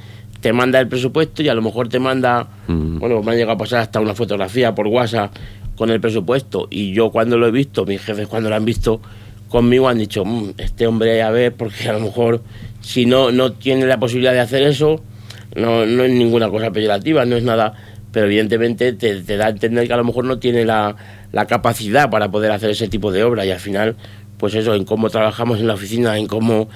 te 0.42 0.54
manda 0.54 0.80
el 0.80 0.88
presupuesto 0.88 1.42
y 1.42 1.50
a 1.50 1.54
lo 1.54 1.62
mejor 1.62 1.90
te 1.90 2.00
manda, 2.00 2.48
mm. 2.68 3.00
bueno, 3.00 3.22
me 3.24 3.32
ha 3.32 3.36
llegado 3.36 3.54
a 3.54 3.58
pasar 3.58 3.80
hasta 3.80 4.00
una 4.00 4.14
fotografía 4.14 4.76
por 4.76 4.88
WhatsApp 4.88 5.36
con 5.76 5.90
el 5.90 6.00
presupuesto. 6.00 6.68
Y 6.70 6.94
yo 6.94 7.12
cuando 7.12 7.38
lo 7.38 7.48
he 7.48 7.52
visto, 7.52 7.86
mis 7.86 8.02
jefes 8.02 8.28
cuando 8.28 8.50
lo 8.50 8.56
han 8.56 8.66
visto 8.66 9.02
conmigo 9.50 9.88
han 9.88 9.98
dicho, 9.98 10.26
mm, 10.26 10.54
este 10.58 10.88
hombre 10.88 11.22
a 11.22 11.32
ver, 11.32 11.54
porque 11.54 11.90
a 11.90 11.94
lo 11.94 12.00
mejor 12.02 12.42
si 12.82 13.06
no, 13.06 13.32
no 13.32 13.54
tiene 13.54 13.86
la 13.86 14.00
posibilidad 14.00 14.34
de 14.34 14.40
hacer 14.40 14.64
eso, 14.64 15.02
no, 15.56 15.86
no 15.86 16.04
es 16.04 16.12
ninguna 16.12 16.50
cosa 16.50 16.72
peyorativa, 16.72 17.26
no 17.26 17.36
es 17.36 17.44
nada, 17.44 17.74
pero 18.12 18.28
evidentemente 18.28 18.94
te, 18.94 19.22
da 19.38 19.48
a 19.48 19.50
entender 19.50 19.88
que 19.88 19.94
a 19.94 19.98
lo 19.98 20.04
mejor 20.04 20.26
no 20.26 20.40
tiene 20.40 20.66
la, 20.66 20.96
la 21.32 21.46
capacidad 21.46 22.10
para 22.10 22.30
poder 22.32 22.52
hacer 22.52 22.70
ese 22.70 22.88
tipo 22.88 23.12
de 23.12 23.24
obra. 23.24 23.46
Y 23.46 23.52
al 23.52 23.60
final, 23.60 23.96
pues 24.38 24.56
eso, 24.56 24.74
en 24.76 24.86
cómo 24.86 25.10
trabajamos 25.10 25.60
en 25.60 25.68
la 25.68 25.74
oficina, 25.74 26.18
en 26.18 26.28
cómo 26.28 26.70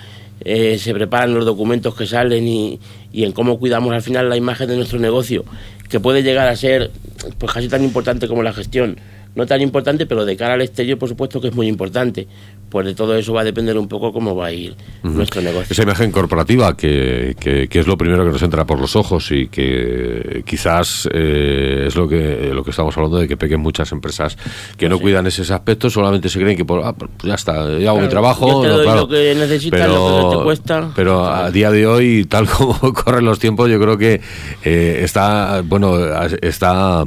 eh, 0.44 0.78
se 0.78 0.94
preparan 0.94 1.34
los 1.34 1.46
documentos 1.46 1.96
que 1.96 2.06
salen 2.06 2.48
y, 2.48 2.80
y, 3.12 3.24
en 3.24 3.32
cómo 3.32 3.60
cuidamos 3.60 3.94
al 3.94 4.02
final 4.02 4.30
la 4.30 4.38
imagen 4.38 4.68
de 4.68 4.76
nuestro 4.76 5.00
negocio, 5.00 5.46
que 5.90 6.00
puede 6.00 6.24
llegar 6.24 6.48
a 6.48 6.56
ser 6.56 6.92
pues 7.38 7.52
casi 7.52 7.68
tan 7.68 7.84
importante 7.84 8.28
como 8.28 8.44
la 8.44 8.54
gestión. 8.54 8.98
No 9.34 9.46
tan 9.46 9.62
importante, 9.62 10.06
pero 10.06 10.26
de 10.26 10.36
cara 10.36 10.56
al 10.56 10.62
exterior, 10.62 10.98
por 10.98 11.08
supuesto 11.08 11.40
que 11.40 11.48
es 11.48 11.56
muy 11.56 11.68
importante 11.68 12.28
pues 12.72 12.86
de 12.86 12.96
todo 12.96 13.16
eso 13.16 13.34
va 13.34 13.42
a 13.42 13.44
depender 13.44 13.78
un 13.78 13.88
poco 13.88 14.14
cómo 14.14 14.34
va 14.34 14.48
a 14.48 14.54
ir 14.54 14.76
nuestro 15.04 15.42
negocio. 15.42 15.68
Esa 15.70 15.84
imagen 15.84 16.12
corporativa 16.12 16.76
que, 16.78 17.36
que, 17.38 17.68
es 17.70 17.86
lo 17.86 17.98
primero 17.98 18.24
que 18.24 18.32
nos 18.32 18.42
entra 18.42 18.66
por 18.66 18.80
los 18.80 18.96
ojos 18.96 19.30
y 19.32 19.50
que 19.50 20.44
quizás 20.46 21.08
eh, 21.14 21.84
es 21.88 21.96
lo 21.98 22.08
que 22.08 22.52
lo 22.54 22.64
que 22.64 22.70
estamos 22.70 22.96
hablando 22.96 23.18
de 23.18 23.28
que 23.28 23.36
pequen 23.36 23.60
muchas 23.60 23.92
empresas 23.92 24.38
que 24.78 24.88
no 24.88 25.00
cuidan 25.00 25.28
ese 25.28 25.42
aspecto, 25.54 25.90
solamente 25.90 26.30
se 26.30 26.40
creen 26.40 26.56
que 26.56 26.64
por, 26.64 26.82
ah, 26.86 26.94
pues 26.94 27.12
ya 27.24 27.36
está, 27.36 27.78
ya 27.78 27.90
hago 27.90 28.00
mi 28.00 28.08
trabajo. 28.08 28.66
lo 28.66 29.08
que 29.08 29.36
necesitas, 29.36 29.80
pero, 29.80 30.22
lo 30.22 30.30
que 30.30 30.38
te 30.38 30.44
cuesta. 30.44 30.92
Pero 30.96 31.26
a 31.26 31.52
día 31.52 31.72
de 31.72 31.86
hoy, 31.86 32.26
tal 32.26 32.48
como 32.50 32.94
corren 32.94 33.26
los 33.26 33.40
tiempos, 33.40 33.70
yo 33.70 33.80
creo 33.82 33.98
que 33.98 34.22
eh, 34.64 35.02
está, 35.04 35.62
bueno, 35.66 35.98
está, 36.42 37.04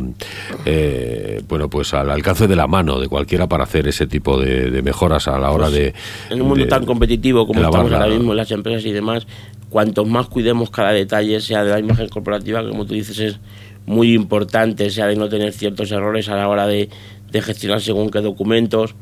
eh, 0.67 1.43
bueno, 1.49 1.71
pues 1.71 1.95
al 1.95 2.11
alcance 2.11 2.47
de 2.47 2.57
la 2.57 2.67
mano 2.67 3.01
de 3.01 3.09
cualquiera 3.09 3.49
para 3.49 3.65
hacer 3.65 3.89
ese 3.89 4.07
tipo 4.07 4.39
de, 4.39 4.71
de 4.71 4.83
mejoras 4.83 5.27
a 5.29 5.39
la 5.39 5.54
pues 5.59 5.95
en 6.31 6.43
un 6.43 6.49
mundo 6.49 6.67
tan 6.67 6.85
competitivo 6.85 7.47
como 7.47 7.61
estamos 7.61 7.93
ahora 7.93 8.07
mismo 8.07 8.33
en 8.33 8.37
las 8.37 8.51
empresas 8.51 8.85
y 8.85 8.93
demás, 8.93 9.27
cuanto 9.69 10.05
más 10.05 10.29
cuidemos 10.29 10.71
cada 10.71 10.93
detalle, 10.93 11.41
sea 11.41 11.65
de 11.65 11.71
la 11.71 11.79
imagen 11.79 12.09
corporativa, 12.09 12.67
como 12.69 12.87
tú 12.87 12.95
dices, 12.95 13.19
es 13.19 13.41
muy 13.87 14.15
importante, 14.15 14.91
sea 14.91 15.07
de 15.07 15.17
no 15.17 15.29
tener 15.29 15.53
ciertos 15.53 15.91
errores 15.93 16.29
a 16.29 16.37
la 16.37 16.49
hora 16.49 16.67
de, 16.67 16.89
de 17.31 17.43
gestionar 17.43 17.81
según 17.81 18.11
qué 18.11 18.21
documentos 18.21 18.95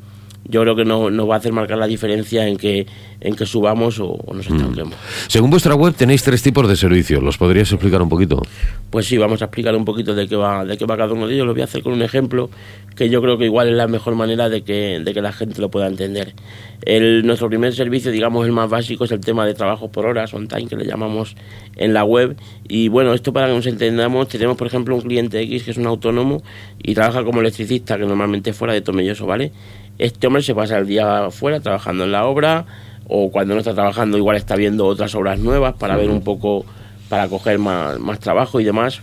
yo 0.45 0.63
creo 0.63 0.75
que 0.75 0.85
no, 0.85 1.11
no, 1.11 1.27
va 1.27 1.37
a 1.37 1.39
hacer 1.39 1.53
marcar 1.53 1.79
la 1.79 1.87
diferencia 1.87 2.47
en 2.47 2.57
que, 2.57 2.87
en 3.21 3.35
que 3.35 3.47
subamos 3.47 4.01
o, 4.01 4.19
nos 4.35 4.49
mm. 4.49 4.57
estanquemos. 4.57 4.95
Según 5.29 5.51
vuestra 5.51 5.75
web 5.75 5.95
tenéis 5.95 6.23
tres 6.23 6.43
tipos 6.43 6.69
de 6.69 6.77
servicios, 6.77 7.23
¿los 7.23 7.39
podrías 7.39 7.71
explicar 7.71 8.03
un 8.03 8.09
poquito? 8.09 8.43
Pues 8.91 9.07
sí, 9.07 9.17
vamos 9.19 9.41
a 9.43 9.47
explicar 9.47 9.75
un 9.77 9.85
poquito 9.85 10.15
de 10.15 10.29
qué 10.29 10.37
va, 10.37 10.65
de 10.65 10.77
qué 10.77 10.85
va 10.85 10.97
cada 10.97 11.13
uno 11.13 11.27
de 11.27 11.35
ellos. 11.35 11.47
Lo 11.47 11.53
voy 11.53 11.63
a 11.63 11.65
hacer 11.65 11.83
con 11.83 11.93
un 11.93 12.03
ejemplo 12.03 12.51
que 12.97 13.09
yo 13.09 13.23
creo 13.23 13.39
que 13.39 13.47
igual 13.47 13.69
es 13.69 13.75
la 13.75 13.87
mejor 13.87 14.15
manera 14.15 14.49
de 14.49 14.63
que, 14.63 15.01
de 15.03 15.15
que 15.15 15.23
la 15.23 15.33
gente 15.33 15.61
lo 15.61 15.71
pueda 15.71 15.87
entender. 15.87 16.35
El, 16.83 17.25
nuestro 17.25 17.49
primer 17.49 17.73
servicio, 17.75 18.11
digamos 18.11 18.45
el 18.45 18.53
más 18.53 18.69
básico, 18.69 19.05
es 19.05 19.13
el 19.13 19.21
tema 19.21 19.47
de 19.47 19.55
trabajo 19.55 19.91
por 19.91 20.07
horas, 20.07 20.35
on 20.35 20.49
time, 20.49 20.67
que 20.67 20.77
le 20.77 20.85
llamamos 20.85 21.37
en 21.77 21.95
la 21.95 22.05
web. 22.05 22.37
Y 22.69 22.89
bueno, 22.89 23.15
esto 23.15 23.33
para 23.33 23.47
que 23.47 23.55
nos 23.55 23.67
entendamos, 23.67 24.29
tenemos 24.29 24.57
por 24.57 24.67
ejemplo 24.67 24.95
un 24.95 25.03
cliente 25.03 25.41
X 25.41 25.63
que 25.63 25.71
es 25.71 25.77
un 25.77 25.87
autónomo 25.87 26.43
y 26.83 26.95
trabaja 26.95 27.25
como 27.25 27.41
electricista, 27.41 27.97
que 27.97 28.05
normalmente 28.05 28.53
fuera 28.53 28.75
de 28.75 28.81
Tomelloso, 28.81 29.27
¿vale? 29.27 29.53
Este 29.99 30.27
hombre 30.27 30.43
se 30.43 30.55
pasa 30.55 30.79
el 30.79 30.87
día 30.87 31.27
afuera 31.27 31.61
trabajando 31.61 32.05
en 32.05 32.13
la 32.13 32.27
obra 32.27 32.65
o 33.09 33.31
cuando 33.31 33.55
no 33.55 33.61
está 33.61 33.75
trabajando 33.75 34.17
igual 34.17 34.37
está 34.37 34.57
viendo 34.57 34.87
otras 34.87 35.15
obras 35.15 35.39
nuevas 35.39 35.75
para 35.75 35.97
ver 35.97 36.11
un 36.11 36.23
poco, 36.23 36.65
para 37.09 37.29
coger 37.29 37.59
más, 37.59 37.99
más 37.99 38.19
trabajo 38.19 38.61
y 38.61 38.65
demás. 38.65 39.03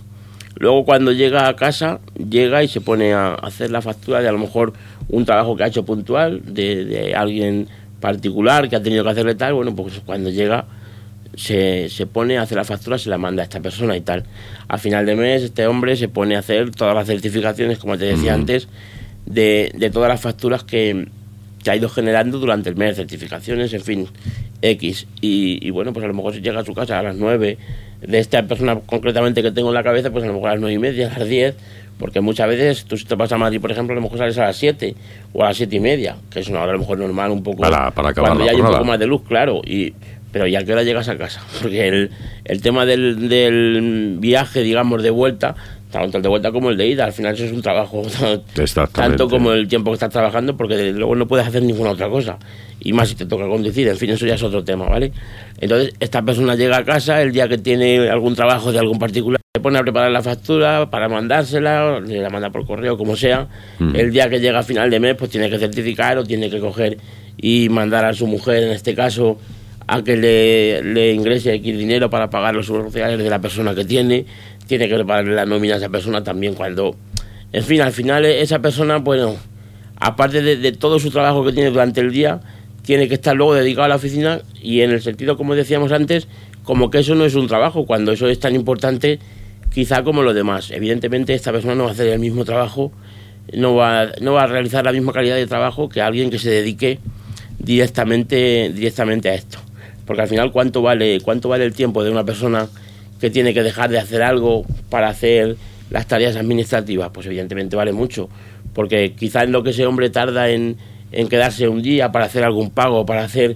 Luego 0.56 0.84
cuando 0.84 1.12
llega 1.12 1.48
a 1.48 1.56
casa, 1.56 2.00
llega 2.18 2.64
y 2.64 2.68
se 2.68 2.82
pone 2.82 3.14
a 3.14 3.34
hacer 3.36 3.72
la 3.72 3.82
factura 3.82 4.20
de 4.22 4.28
a 4.28 4.32
lo 4.32 4.40
mejor 4.40 4.74
un 5.08 5.26
trabajo 5.26 5.56
que 5.56 5.64
ha 5.64 5.68
hecho 5.68 5.86
puntual, 5.86 6.42
de, 6.46 6.86
de 6.86 7.16
alguien 7.16 7.68
particular 8.00 8.70
que 8.70 8.76
ha 8.76 8.84
tenido 8.84 9.04
que 9.04 9.10
hacerle 9.10 9.36
tal, 9.36 9.54
bueno, 9.54 9.76
pues 9.76 10.02
cuando 10.06 10.30
llega 10.30 10.66
se, 11.36 11.90
se, 11.90 12.06
pone 12.06 12.38
a 12.38 12.42
hacer 12.42 12.58
la 12.58 12.64
factura, 12.64 12.98
se 12.98 13.10
la 13.10 13.18
manda 13.18 13.44
a 13.44 13.46
esta 13.46 13.62
persona 13.62 13.96
y 13.96 14.02
tal. 14.02 14.26
Al 14.68 14.80
final 14.80 15.06
de 15.06 15.16
mes 15.16 15.44
este 15.44 15.68
hombre 15.68 15.96
se 15.96 16.10
pone 16.10 16.36
a 16.36 16.40
hacer 16.40 16.72
todas 16.72 16.96
las 16.96 17.08
certificaciones, 17.08 17.78
como 17.78 17.98
te 17.98 18.06
decía 18.06 18.34
antes, 18.34 18.68
de, 19.30 19.72
de 19.76 19.90
todas 19.90 20.10
las 20.10 20.20
facturas 20.20 20.64
que, 20.66 21.08
que, 21.64 21.72
ha 21.72 21.76
ido 21.76 21.88
generando 21.88 22.40
durante 22.40 22.70
el 22.70 22.76
mes, 22.76 22.98
certificaciones, 22.98 23.72
en 23.74 23.82
fin, 23.82 24.08
X. 24.62 25.08
Y, 25.22 25.70
bueno, 25.70 25.94
pues 25.94 26.04
a 26.04 26.08
lo 26.08 26.14
mejor 26.14 26.34
si 26.34 26.42
llega 26.42 26.60
a 26.60 26.66
su 26.66 26.74
casa 26.74 27.00
a 27.00 27.04
las 27.04 27.16
9, 27.16 27.58
de 28.02 28.20
esta 28.20 28.44
persona 28.44 28.80
concretamente 28.86 29.42
que 29.42 29.52
tengo 29.52 29.70
en 29.70 29.76
la 29.76 29.84
cabeza, 29.84 30.12
pues 30.12 30.24
a 30.24 30.28
lo 30.28 30.34
mejor 30.34 30.50
a 30.50 30.54
las 30.54 30.62
9 30.62 30.74
y 30.74 30.80
media, 30.80 31.14
a 31.16 31.20
las 31.20 31.30
10, 31.30 31.56
Porque 32.00 32.22
muchas 32.22 32.48
veces 32.48 32.86
tú 32.86 32.98
si 32.98 33.06
te 33.06 33.16
vas 33.16 33.32
a 33.32 33.38
Madrid, 33.38 33.62
por 33.62 33.72
ejemplo, 33.72 33.94
a 33.94 33.96
lo 33.96 34.02
mejor 34.02 34.18
sales 34.18 34.38
a 34.40 34.46
las 34.46 34.58
7 34.58 34.96
o 35.34 35.44
a 35.44 35.50
las 35.50 35.58
7 35.58 35.76
y 35.76 35.80
media, 35.80 36.16
que 36.30 36.40
es 36.40 36.48
una 36.48 36.62
hora 36.62 36.72
a 36.72 36.74
lo 36.74 36.80
mejor 36.80 36.98
normal 36.98 37.32
un 37.32 37.44
poco. 37.44 37.62
Para, 37.62 37.92
para 37.92 38.10
acabar 38.10 38.32
cuando 38.32 38.46
la 38.46 38.52
ya 38.52 38.58
hay 38.58 38.62
un 38.62 38.72
poco 38.72 38.86
más 38.86 39.00
de 39.00 39.06
luz, 39.06 39.22
claro. 39.28 39.62
Y, 39.66 39.94
pero 40.32 40.48
¿y 40.48 40.56
a 40.56 40.64
qué 40.64 40.72
hora 40.74 40.84
llegas 40.84 41.10
a 41.10 41.18
casa? 41.18 41.42
Porque 41.62 41.88
el, 41.88 42.12
el 42.46 42.62
tema 42.62 42.86
del, 42.86 43.30
del 43.30 44.18
viaje, 44.20 44.62
digamos, 44.62 45.04
de 45.04 45.10
vuelta, 45.10 45.56
tanto 45.92 46.18
el 46.18 46.24
de 46.24 46.30
vuelta 46.30 46.52
como 46.52 46.70
el 46.70 46.78
de 46.78 46.88
ida, 46.88 47.06
al 47.06 47.14
final 47.14 47.34
eso 47.34 47.46
es 47.46 47.52
un 47.52 47.62
trabajo 47.62 48.04
tanto 48.94 49.28
como 49.28 49.52
el 49.54 49.68
tiempo 49.68 49.92
que 49.92 49.96
estás 49.96 50.12
trabajando, 50.12 50.56
porque 50.56 50.92
luego 50.92 51.16
no 51.16 51.28
puedes 51.28 51.48
hacer 51.48 51.64
ninguna 51.64 51.92
otra 51.92 52.10
cosa. 52.10 52.38
Y 52.80 52.94
más 52.94 53.10
si 53.10 53.16
te 53.16 53.26
toca 53.26 53.48
conducir, 53.48 53.88
en 53.88 53.98
fin, 53.98 54.12
eso 54.12 54.26
ya 54.26 54.36
es 54.36 54.44
otro 54.44 54.64
tema, 54.64 54.86
¿vale? 54.86 55.12
Entonces, 55.60 55.94
esta 56.00 56.22
persona 56.22 56.56
llega 56.56 56.78
a 56.78 56.86
casa 56.86 57.22
el 57.22 57.32
día 57.32 57.48
que 57.48 57.58
tiene 57.58 58.10
algún 58.10 58.36
trabajo 58.36 58.72
de 58.72 58.80
algún 58.80 59.00
particular, 59.00 59.42
se 59.54 59.62
pone 59.62 59.80
a 59.80 59.82
preparar 59.82 60.12
la 60.12 60.22
factura 60.22 60.90
para 60.90 61.10
mandársela, 61.10 62.00
le 62.00 62.22
la 62.22 62.30
manda 62.30 62.52
por 62.52 62.66
correo, 62.66 62.98
como 62.98 63.16
sea. 63.16 63.48
Mm. 63.80 63.96
El 63.96 64.12
día 64.12 64.30
que 64.30 64.40
llega 64.40 64.60
a 64.60 64.64
final 64.64 64.90
de 64.90 65.00
mes, 65.00 65.16
pues 65.16 65.32
tiene 65.32 65.50
que 65.50 65.58
certificar 65.58 66.18
o 66.20 66.24
tiene 66.24 66.50
que 66.50 66.60
coger 66.60 66.98
y 67.36 67.68
mandar 67.70 68.06
a 68.06 68.14
su 68.14 68.28
mujer, 68.28 68.64
en 68.64 68.72
este 68.72 68.94
caso, 68.94 69.38
a 69.92 70.04
que 70.04 70.16
le, 70.16 70.84
le 70.84 71.14
ingrese 71.14 71.54
X 71.56 71.78
dinero 71.78 72.10
para 72.10 72.30
pagar 72.30 72.56
los 72.56 72.66
seguros 72.66 72.88
sociales 72.88 73.18
de 73.18 73.30
la 73.30 73.40
persona 73.40 73.74
que 73.74 73.86
tiene, 73.86 74.26
tiene 74.68 74.88
que 74.88 74.96
prepararle 74.96 75.34
la 75.34 75.46
nómina 75.46 75.76
a 75.76 75.78
esa 75.78 75.90
persona 75.90 76.24
también 76.24 76.54
cuando... 76.54 76.96
En 77.52 77.64
fin, 77.64 77.82
al 77.82 77.92
final 77.92 78.26
esa 78.26 78.60
persona, 78.60 78.98
bueno, 78.98 79.36
aparte 79.96 80.44
de, 80.44 80.58
de 80.58 80.72
todo 80.72 81.00
su 81.00 81.10
trabajo 81.10 81.44
que 81.44 81.52
tiene 81.52 81.72
durante 81.72 82.02
el 82.02 82.12
día, 82.12 82.42
tiene 82.84 83.08
que 83.08 83.16
estar 83.16 83.36
luego 83.36 83.56
dedicado 83.56 83.86
a 83.86 83.88
la 83.88 83.96
oficina 83.96 84.42
y 84.62 84.82
en 84.82 84.92
el 84.92 85.02
sentido, 85.02 85.36
como 85.36 85.56
decíamos 85.56 85.92
antes, 85.92 86.28
como 86.64 86.92
que 86.92 87.00
eso 87.00 87.16
no 87.16 87.26
es 87.26 87.34
un 87.34 87.48
trabajo, 87.48 87.88
cuando 87.88 88.12
eso 88.12 88.28
es 88.28 88.40
tan 88.40 88.54
importante 88.54 89.20
quizá 89.74 90.04
como 90.04 90.22
lo 90.22 90.34
demás. 90.34 90.70
Evidentemente 90.72 91.34
esta 91.34 91.52
persona 91.52 91.74
no 91.74 91.86
va 91.86 91.90
a 91.90 91.94
hacer 91.94 92.08
el 92.08 92.20
mismo 92.20 92.46
trabajo, 92.46 92.92
no 93.54 93.74
va, 93.76 94.10
no 94.22 94.34
va 94.34 94.44
a 94.44 94.48
realizar 94.48 94.86
la 94.86 94.92
misma 94.92 95.14
calidad 95.14 95.36
de 95.36 95.48
trabajo 95.48 95.90
que 95.90 96.02
alguien 96.02 96.30
que 96.30 96.38
se 96.38 96.52
dedique 96.52 97.00
directamente, 97.58 98.72
directamente 98.74 99.30
a 99.30 99.34
esto. 99.34 99.60
Porque 100.10 100.24
al 100.24 100.28
final, 100.28 100.52
¿cuánto 100.52 100.82
vale, 100.82 101.22
¿cuánto 101.22 101.50
vale 101.50 101.66
el 101.66 101.74
tiempo 101.76 102.04
de 102.04 102.10
una 102.10 102.24
persona 102.24 102.68
que 103.22 103.30
tiene 103.30 103.54
que 103.54 103.62
dejar 103.62 103.92
de 103.92 104.00
hacer 104.00 104.24
algo 104.24 104.66
para 104.90 105.08
hacer 105.08 105.56
las 105.92 106.08
tareas 106.08 106.36
administrativas? 106.36 107.12
Pues 107.14 107.28
evidentemente 107.28 107.76
vale 107.76 107.94
mucho. 107.94 108.28
Porque 108.74 109.14
quizá 109.14 109.44
en 109.44 109.52
lo 109.52 109.62
que 109.62 109.70
ese 109.70 109.86
hombre 109.86 110.10
tarda 110.10 110.50
en, 110.50 110.78
en 111.12 111.28
quedarse 111.28 111.68
un 111.68 111.84
día 111.84 112.12
para 112.12 112.26
hacer 112.26 112.44
algún 112.44 112.72
pago, 112.72 113.06
para 113.06 113.24
hacer 113.24 113.56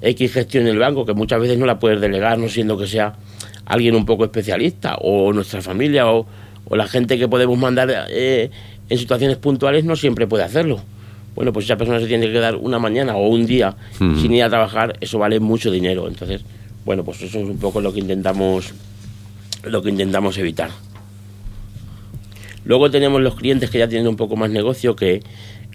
X 0.00 0.32
gestión 0.32 0.66
en 0.66 0.70
el 0.70 0.78
banco, 0.78 1.04
que 1.04 1.12
muchas 1.12 1.38
veces 1.38 1.58
no 1.58 1.66
la 1.66 1.78
puedes 1.78 2.00
delegar, 2.00 2.38
no 2.38 2.48
siendo 2.48 2.78
que 2.78 2.86
sea 2.86 3.16
alguien 3.66 3.94
un 3.94 4.06
poco 4.06 4.24
especialista, 4.24 4.94
o 5.02 5.34
nuestra 5.34 5.60
familia, 5.60 6.10
o, 6.10 6.26
o 6.64 6.76
la 6.76 6.88
gente 6.88 7.18
que 7.18 7.28
podemos 7.28 7.58
mandar 7.58 8.06
eh, 8.08 8.50
en 8.88 8.96
situaciones 8.96 9.36
puntuales, 9.36 9.84
no 9.84 9.96
siempre 9.96 10.26
puede 10.26 10.44
hacerlo. 10.44 10.80
Bueno, 11.34 11.52
pues 11.52 11.64
esa 11.64 11.76
persona 11.76 12.00
se 12.00 12.06
tiene 12.06 12.26
que 12.26 12.32
quedar 12.32 12.56
una 12.56 12.78
mañana 12.78 13.16
o 13.16 13.28
un 13.28 13.46
día 13.46 13.76
sin 13.98 14.32
ir 14.32 14.42
a 14.42 14.48
trabajar, 14.48 14.96
eso 15.00 15.18
vale 15.18 15.40
mucho 15.40 15.70
dinero. 15.70 16.08
Entonces, 16.08 16.42
bueno, 16.84 17.04
pues 17.04 17.22
eso 17.22 17.38
es 17.38 17.48
un 17.48 17.58
poco 17.58 17.80
lo 17.80 17.92
que 17.92 18.00
intentamos, 18.00 18.72
lo 19.64 19.82
que 19.82 19.90
intentamos 19.90 20.36
evitar. 20.38 20.70
Luego 22.64 22.90
tenemos 22.90 23.20
los 23.20 23.36
clientes 23.36 23.70
que 23.70 23.78
ya 23.78 23.88
tienen 23.88 24.08
un 24.08 24.16
poco 24.16 24.36
más 24.36 24.50
negocio, 24.50 24.94
que, 24.96 25.22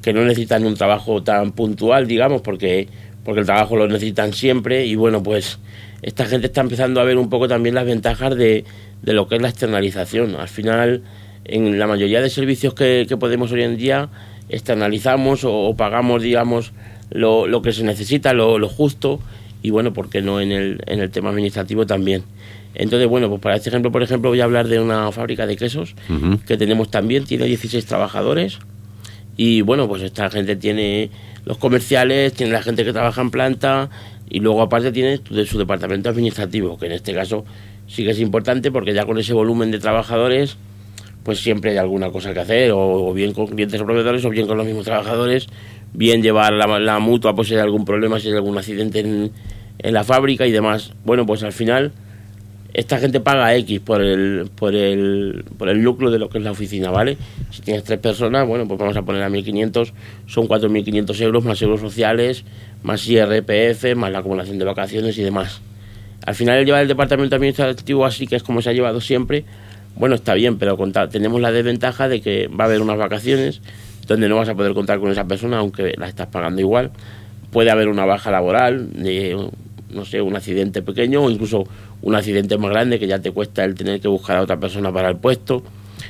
que 0.02 0.14
no 0.14 0.24
necesitan 0.24 0.66
un 0.66 0.76
trabajo 0.76 1.24
tan 1.24 1.52
puntual, 1.52 2.08
digamos, 2.08 2.42
porque, 2.42 2.88
porque 3.24 3.40
el 3.40 3.46
trabajo 3.46 3.76
lo 3.76 3.88
necesitan 3.88 4.34
siempre. 4.34 4.86
Y 4.86 4.96
bueno, 4.96 5.24
pues 5.24 5.60
esta 6.02 6.26
gente 6.26 6.48
está 6.48 6.62
empezando 6.62 7.02
a 7.02 7.04
ver 7.04 7.18
un 7.18 7.30
poco 7.30 7.48
también 7.48 7.76
las 7.76 7.86
ventajas 7.86 8.36
de, 8.36 8.66
de 9.02 9.14
lo 9.14 9.28
que 9.28 9.36
es 9.36 9.42
la 9.42 9.50
externalización. 9.50 10.36
Al 10.36 10.48
final, 10.48 11.04
en 11.46 11.80
la 11.80 11.88
mayoría 11.88 12.22
de 12.22 12.30
servicios 12.30 12.74
que, 12.74 13.06
que 13.08 13.18
podemos 13.18 13.52
hoy 13.52 13.64
en 13.64 13.78
día, 13.78 14.10
externalizamos 14.50 15.44
o, 15.44 15.54
o 15.54 15.76
pagamos, 15.76 16.22
digamos, 16.22 16.72
lo, 17.10 17.48
lo 17.48 17.62
que 17.62 17.74
se 17.74 17.84
necesita, 17.84 18.34
lo, 18.34 18.60
lo 18.60 18.70
justo. 18.70 19.20
Y 19.62 19.72
bueno, 19.72 19.94
¿por 19.94 20.10
qué 20.10 20.22
no 20.22 20.42
en 20.42 20.52
el, 20.52 20.82
en 20.86 21.00
el 21.00 21.10
tema 21.10 21.30
administrativo 21.30 21.86
también? 21.86 22.24
Entonces, 22.76 23.08
bueno, 23.08 23.30
pues 23.30 23.42
para 23.42 23.56
este 23.56 23.70
ejemplo, 23.70 23.92
por 23.92 24.04
ejemplo, 24.04 24.30
voy 24.30 24.42
a 24.42 24.44
hablar 24.44 24.68
de 24.68 24.80
una 24.80 25.12
fábrica 25.12 25.48
de 25.48 25.56
quesos 25.56 25.96
que 26.46 26.58
tenemos 26.58 26.92
también, 26.92 27.24
tiene 27.24 27.46
16 27.46 27.86
trabajadores 27.86 28.60
y 29.38 29.62
bueno, 29.62 29.88
pues 29.88 30.02
esta 30.02 30.30
gente 30.30 30.56
tiene 30.56 31.10
los 31.46 31.58
comerciales, 31.58 32.34
tiene 32.34 32.52
la 32.52 32.62
gente 32.62 32.84
que 32.84 32.92
trabaja 32.92 33.22
en 33.22 33.32
planta 33.32 33.90
y 34.30 34.40
luego 34.40 34.62
aparte 34.62 34.92
tiene 34.92 35.20
de 35.30 35.46
su 35.46 35.58
departamento 35.58 36.10
administrativo, 36.10 36.78
que 36.78 36.88
en 36.88 36.92
este 36.92 37.14
caso 37.14 37.46
sí 37.88 38.04
que 38.04 38.12
es 38.12 38.20
importante 38.20 38.72
porque 38.72 38.94
ya 38.94 39.06
con 39.06 39.18
ese 39.18 39.34
volumen 39.34 39.72
de 39.72 39.80
trabajadores 39.80 40.58
pues 41.26 41.40
siempre 41.40 41.72
hay 41.72 41.78
alguna 41.78 42.12
cosa 42.12 42.36
que 42.36 42.40
hacer, 42.40 42.72
o, 42.72 43.12
bien 43.12 43.34
con 43.34 43.48
clientes 43.48 43.82
o 43.82 43.86
proveedores, 43.86 44.24
o 44.26 44.30
bien 44.30 44.46
con 44.46 44.58
los 44.58 44.66
mismos 44.68 44.86
trabajadores, 44.86 45.48
bien 45.92 46.22
llevar 46.22 46.54
la, 46.54 47.00
mutua 47.00 47.34
pues 47.34 47.48
si 47.48 47.56
hay 47.56 47.62
algún 47.62 47.84
problema, 47.84 48.20
si 48.20 48.28
hay 48.28 48.36
algún 48.36 48.56
accidente 48.56 49.00
en, 49.00 49.32
la 49.80 50.04
fábrica 50.04 50.46
y 50.46 50.52
demás. 50.52 50.94
Bueno, 51.04 51.26
pues 51.26 51.42
al 51.42 51.52
final 51.52 51.94
esta 52.76 53.00
gente 53.00 53.22
paga 53.22 53.56
X 53.56 53.80
por 53.80 54.04
el, 54.04 54.52
por 54.56 54.76
el, 54.76 55.44
por 55.58 55.68
el 55.70 55.82
núcleo 55.82 56.12
de 56.12 56.20
lo 56.20 56.30
que 56.30 56.38
es 56.38 56.44
la 56.44 56.52
oficina, 56.52 56.92
¿vale? 56.92 57.18
Si 57.50 57.64
tienes 57.64 57.84
tres 57.84 57.98
personas, 57.98 58.48
bueno, 58.48 58.68
pues 58.68 58.80
vamos 58.80 58.96
a 58.96 59.02
poner 59.02 59.24
a 59.24 59.30
1.500, 59.30 59.94
son 60.28 60.48
4.500 60.48 61.22
euros 61.22 61.44
más 61.44 61.60
euros 61.60 61.82
sociales, 61.82 62.46
más 62.84 63.08
IRPF, 63.08 63.96
más 63.96 64.12
la 64.12 64.20
acumulación 64.20 64.60
de 64.60 64.66
vacaciones 64.66 65.18
y 65.18 65.24
demás. 65.24 65.60
Al 66.24 66.36
final 66.36 66.60
el 66.60 66.66
llevar 66.66 66.84
el 66.84 66.88
departamento 66.88 67.36
administrativo 67.36 68.06
así, 68.06 68.28
que 68.28 68.36
es 68.36 68.44
como 68.44 68.62
se 68.62 68.70
ha 68.70 68.74
llevado 68.74 69.02
siempre, 69.02 69.44
bueno, 69.96 70.16
está 70.16 70.34
bien, 70.34 70.58
pero 70.58 70.78
conta- 70.78 71.10
tenemos 71.10 71.42
la 71.42 71.52
desventaja 71.52 72.08
de 72.10 72.22
que 72.22 72.48
va 72.48 72.66
a 72.66 72.68
haber 72.68 72.82
unas 72.82 72.98
vacaciones 72.98 73.62
donde 74.08 74.30
no 74.30 74.36
vas 74.36 74.50
a 74.50 74.56
poder 74.56 74.74
contar 74.74 75.00
con 75.00 75.12
esa 75.12 75.26
persona, 75.26 75.58
aunque 75.58 75.94
la 75.98 76.08
estás 76.08 76.28
pagando 76.28 76.62
igual. 76.62 76.92
Puede 77.52 77.72
haber 77.72 77.88
una 77.88 78.06
baja 78.06 78.30
laboral, 78.32 78.92
de, 78.94 79.36
no 79.90 80.06
sé, 80.06 80.22
un 80.22 80.36
accidente 80.36 80.82
pequeño 80.82 81.24
o 81.24 81.30
incluso 81.30 81.64
un 82.02 82.14
accidente 82.16 82.58
más 82.58 82.70
grande 82.72 83.00
que 83.00 83.08
ya 83.08 83.20
te 83.20 83.32
cuesta 83.32 83.64
el 83.64 83.76
tener 83.76 84.00
que 84.02 84.08
buscar 84.08 84.38
a 84.38 84.42
otra 84.42 84.60
persona 84.60 84.92
para 84.92 85.10
el 85.10 85.16
puesto. 85.16 85.64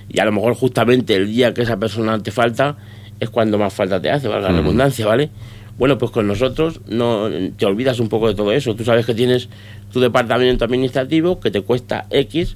Y 0.09 0.19
a 0.19 0.25
lo 0.25 0.31
mejor 0.31 0.55
justamente 0.55 1.15
el 1.15 1.27
día 1.27 1.53
que 1.53 1.61
esa 1.61 1.77
persona 1.77 2.21
te 2.21 2.31
falta 2.31 2.75
es 3.19 3.29
cuando 3.29 3.57
más 3.57 3.73
falta 3.73 4.01
te 4.01 4.09
hace, 4.09 4.27
valga 4.27 4.49
la 4.51 4.59
redundancia, 4.61 5.05
¿vale? 5.05 5.29
Bueno, 5.77 5.97
pues 5.97 6.11
con 6.11 6.27
nosotros 6.27 6.81
no 6.87 7.29
te 7.57 7.65
olvidas 7.65 7.99
un 7.99 8.09
poco 8.09 8.27
de 8.27 8.35
todo 8.35 8.51
eso. 8.51 8.75
Tú 8.75 8.83
sabes 8.83 9.05
que 9.05 9.13
tienes 9.13 9.47
tu 9.93 9.99
departamento 9.99 10.65
administrativo 10.65 11.39
que 11.39 11.51
te 11.51 11.61
cuesta 11.61 12.07
X 12.09 12.55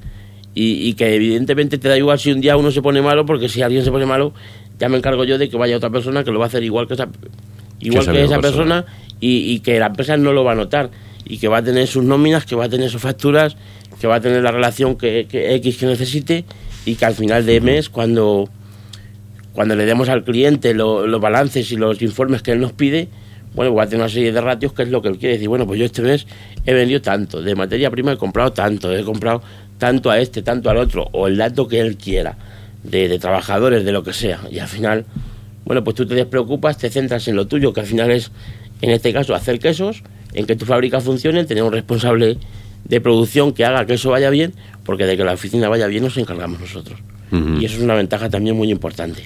y, 0.56 0.88
y 0.89 0.94
que 0.94 1.13
evidentemente 1.15 1.77
te 1.77 1.88
da 1.88 1.98
igual 1.98 2.20
si 2.20 2.32
un 2.32 2.41
día 2.41 2.58
uno 2.58 2.72
se 2.72 2.82
pone 2.82 3.01
malo, 3.01 3.25
porque 3.25 3.50
si 3.50 3.62
alguien 3.62 3.84
se 3.84 3.91
pone 3.91 4.06
malo, 4.06 4.34
ya 4.79 4.89
me 4.89 4.98
encargo 4.98 5.24
yo 5.24 5.38
de 5.38 5.50
que 5.50 5.58
vaya 5.58 5.77
otra 5.77 5.89
persona 5.89 6.24
que 6.24 6.32
lo 6.32 6.39
va 6.39 6.46
a 6.46 6.48
hacer 6.48 6.63
igual 6.63 6.88
que 6.88 6.94
esa, 6.96 7.08
igual 7.79 8.06
que 8.13 8.24
esa 8.25 8.36
persona, 8.41 8.86
y, 9.20 9.51
y 9.53 9.60
que 9.60 9.79
la 9.79 9.88
empresa 9.88 10.18
no 10.18 10.32
lo 10.34 10.44
va 10.44 10.53
a 10.53 10.56
notar 10.56 10.89
y 11.25 11.38
que 11.38 11.48
va 11.48 11.58
a 11.58 11.63
tener 11.63 11.86
sus 11.88 12.03
nóminas, 12.03 12.46
que 12.46 12.56
va 12.56 12.65
a 12.65 12.70
tener 12.70 12.89
sus 12.89 13.01
facturas, 13.01 13.56
que 14.00 14.08
va 14.08 14.15
a 14.15 14.22
tener 14.22 14.41
la 14.41 14.51
relación 14.51 14.96
que, 14.96 15.27
que 15.29 15.53
X 15.56 15.77
que 15.77 15.86
necesite 15.86 16.46
y 16.86 16.96
que 16.96 17.06
al 17.06 17.13
final 17.13 17.46
de 17.46 17.60
mes 17.62 17.89
cuando 17.89 18.50
cuando 19.53 19.75
le 19.75 19.86
demos 19.86 20.08
al 20.10 20.24
cliente 20.24 20.74
lo- 20.74 21.06
los 21.06 21.20
balances 21.20 21.72
y 21.72 21.75
los 21.75 22.01
informes 22.01 22.41
que 22.41 22.51
él 22.53 22.60
nos 22.62 22.72
pide, 22.72 23.10
bueno, 23.53 23.74
va 23.74 23.84
a 23.84 23.86
tener 23.88 24.01
una 24.01 24.10
serie 24.10 24.32
de 24.32 24.41
ratios 24.41 24.74
que 24.74 24.84
es 24.84 24.89
lo 24.89 25.01
que 25.01 25.10
él 25.10 25.18
quiere 25.18 25.34
decir. 25.34 25.50
Bueno, 25.50 25.65
pues 25.65 25.79
yo 25.79 25.86
este 25.86 26.01
mes 26.01 26.27
he 26.65 26.74
vendido 26.74 27.01
tanto, 27.01 27.41
de 27.41 27.56
materia 27.56 27.89
prima 27.89 28.13
he 28.13 28.18
comprado 28.18 28.53
tanto, 28.53 28.96
he 28.96 29.03
comprado 29.03 29.41
tanto 29.77 30.10
a 30.10 30.20
este, 30.20 30.41
tanto 30.41 30.70
al 30.70 30.77
otro, 30.77 31.08
o 31.13 31.27
el 31.27 31.38
dato 31.38 31.68
que 31.68 31.79
él 31.79 31.98
quiera, 31.98 32.38
de, 32.84 33.08
de 33.08 33.20
trabajadores, 33.20 33.86
de 33.86 33.91
lo 33.91 34.03
que 34.03 34.13
sea. 34.13 34.39
Y 34.51 34.60
al 34.60 34.68
final, 34.68 35.06
bueno, 35.65 35.84
pues 35.84 35.96
tú 35.96 36.06
te 36.06 36.15
despreocupas, 36.15 36.77
te 36.77 36.89
centras 36.89 37.27
en 37.27 37.36
lo 37.36 37.48
tuyo, 37.48 37.74
que 37.74 37.79
al 37.79 37.86
final 37.86 38.12
es, 38.12 38.32
en 38.82 38.91
este 38.91 39.13
caso, 39.13 39.34
hacer 39.34 39.60
quesos, 39.60 40.03
en 40.34 40.46
que 40.46 40.56
tu 40.56 40.65
fábrica 40.65 41.00
funcione, 41.01 41.46
tener 41.46 41.63
un 41.63 41.72
responsable 41.72 42.38
de 42.86 43.01
producción 43.01 43.53
que 43.53 43.65
haga 43.65 43.86
que 43.86 43.94
eso 43.94 44.10
vaya 44.10 44.29
bien, 44.29 44.53
porque 44.84 45.06
de 45.06 45.18
que 45.18 45.24
la 45.24 45.34
oficina 45.34 45.70
vaya 45.70 45.88
bien 45.88 46.03
nos 46.03 46.18
encargamos 46.18 46.60
nosotros. 46.60 47.00
Y 47.32 47.65
eso 47.65 47.77
es 47.77 47.84
una 47.84 47.94
ventaja 47.94 48.29
también 48.29 48.56
muy 48.56 48.72
importante. 48.72 49.24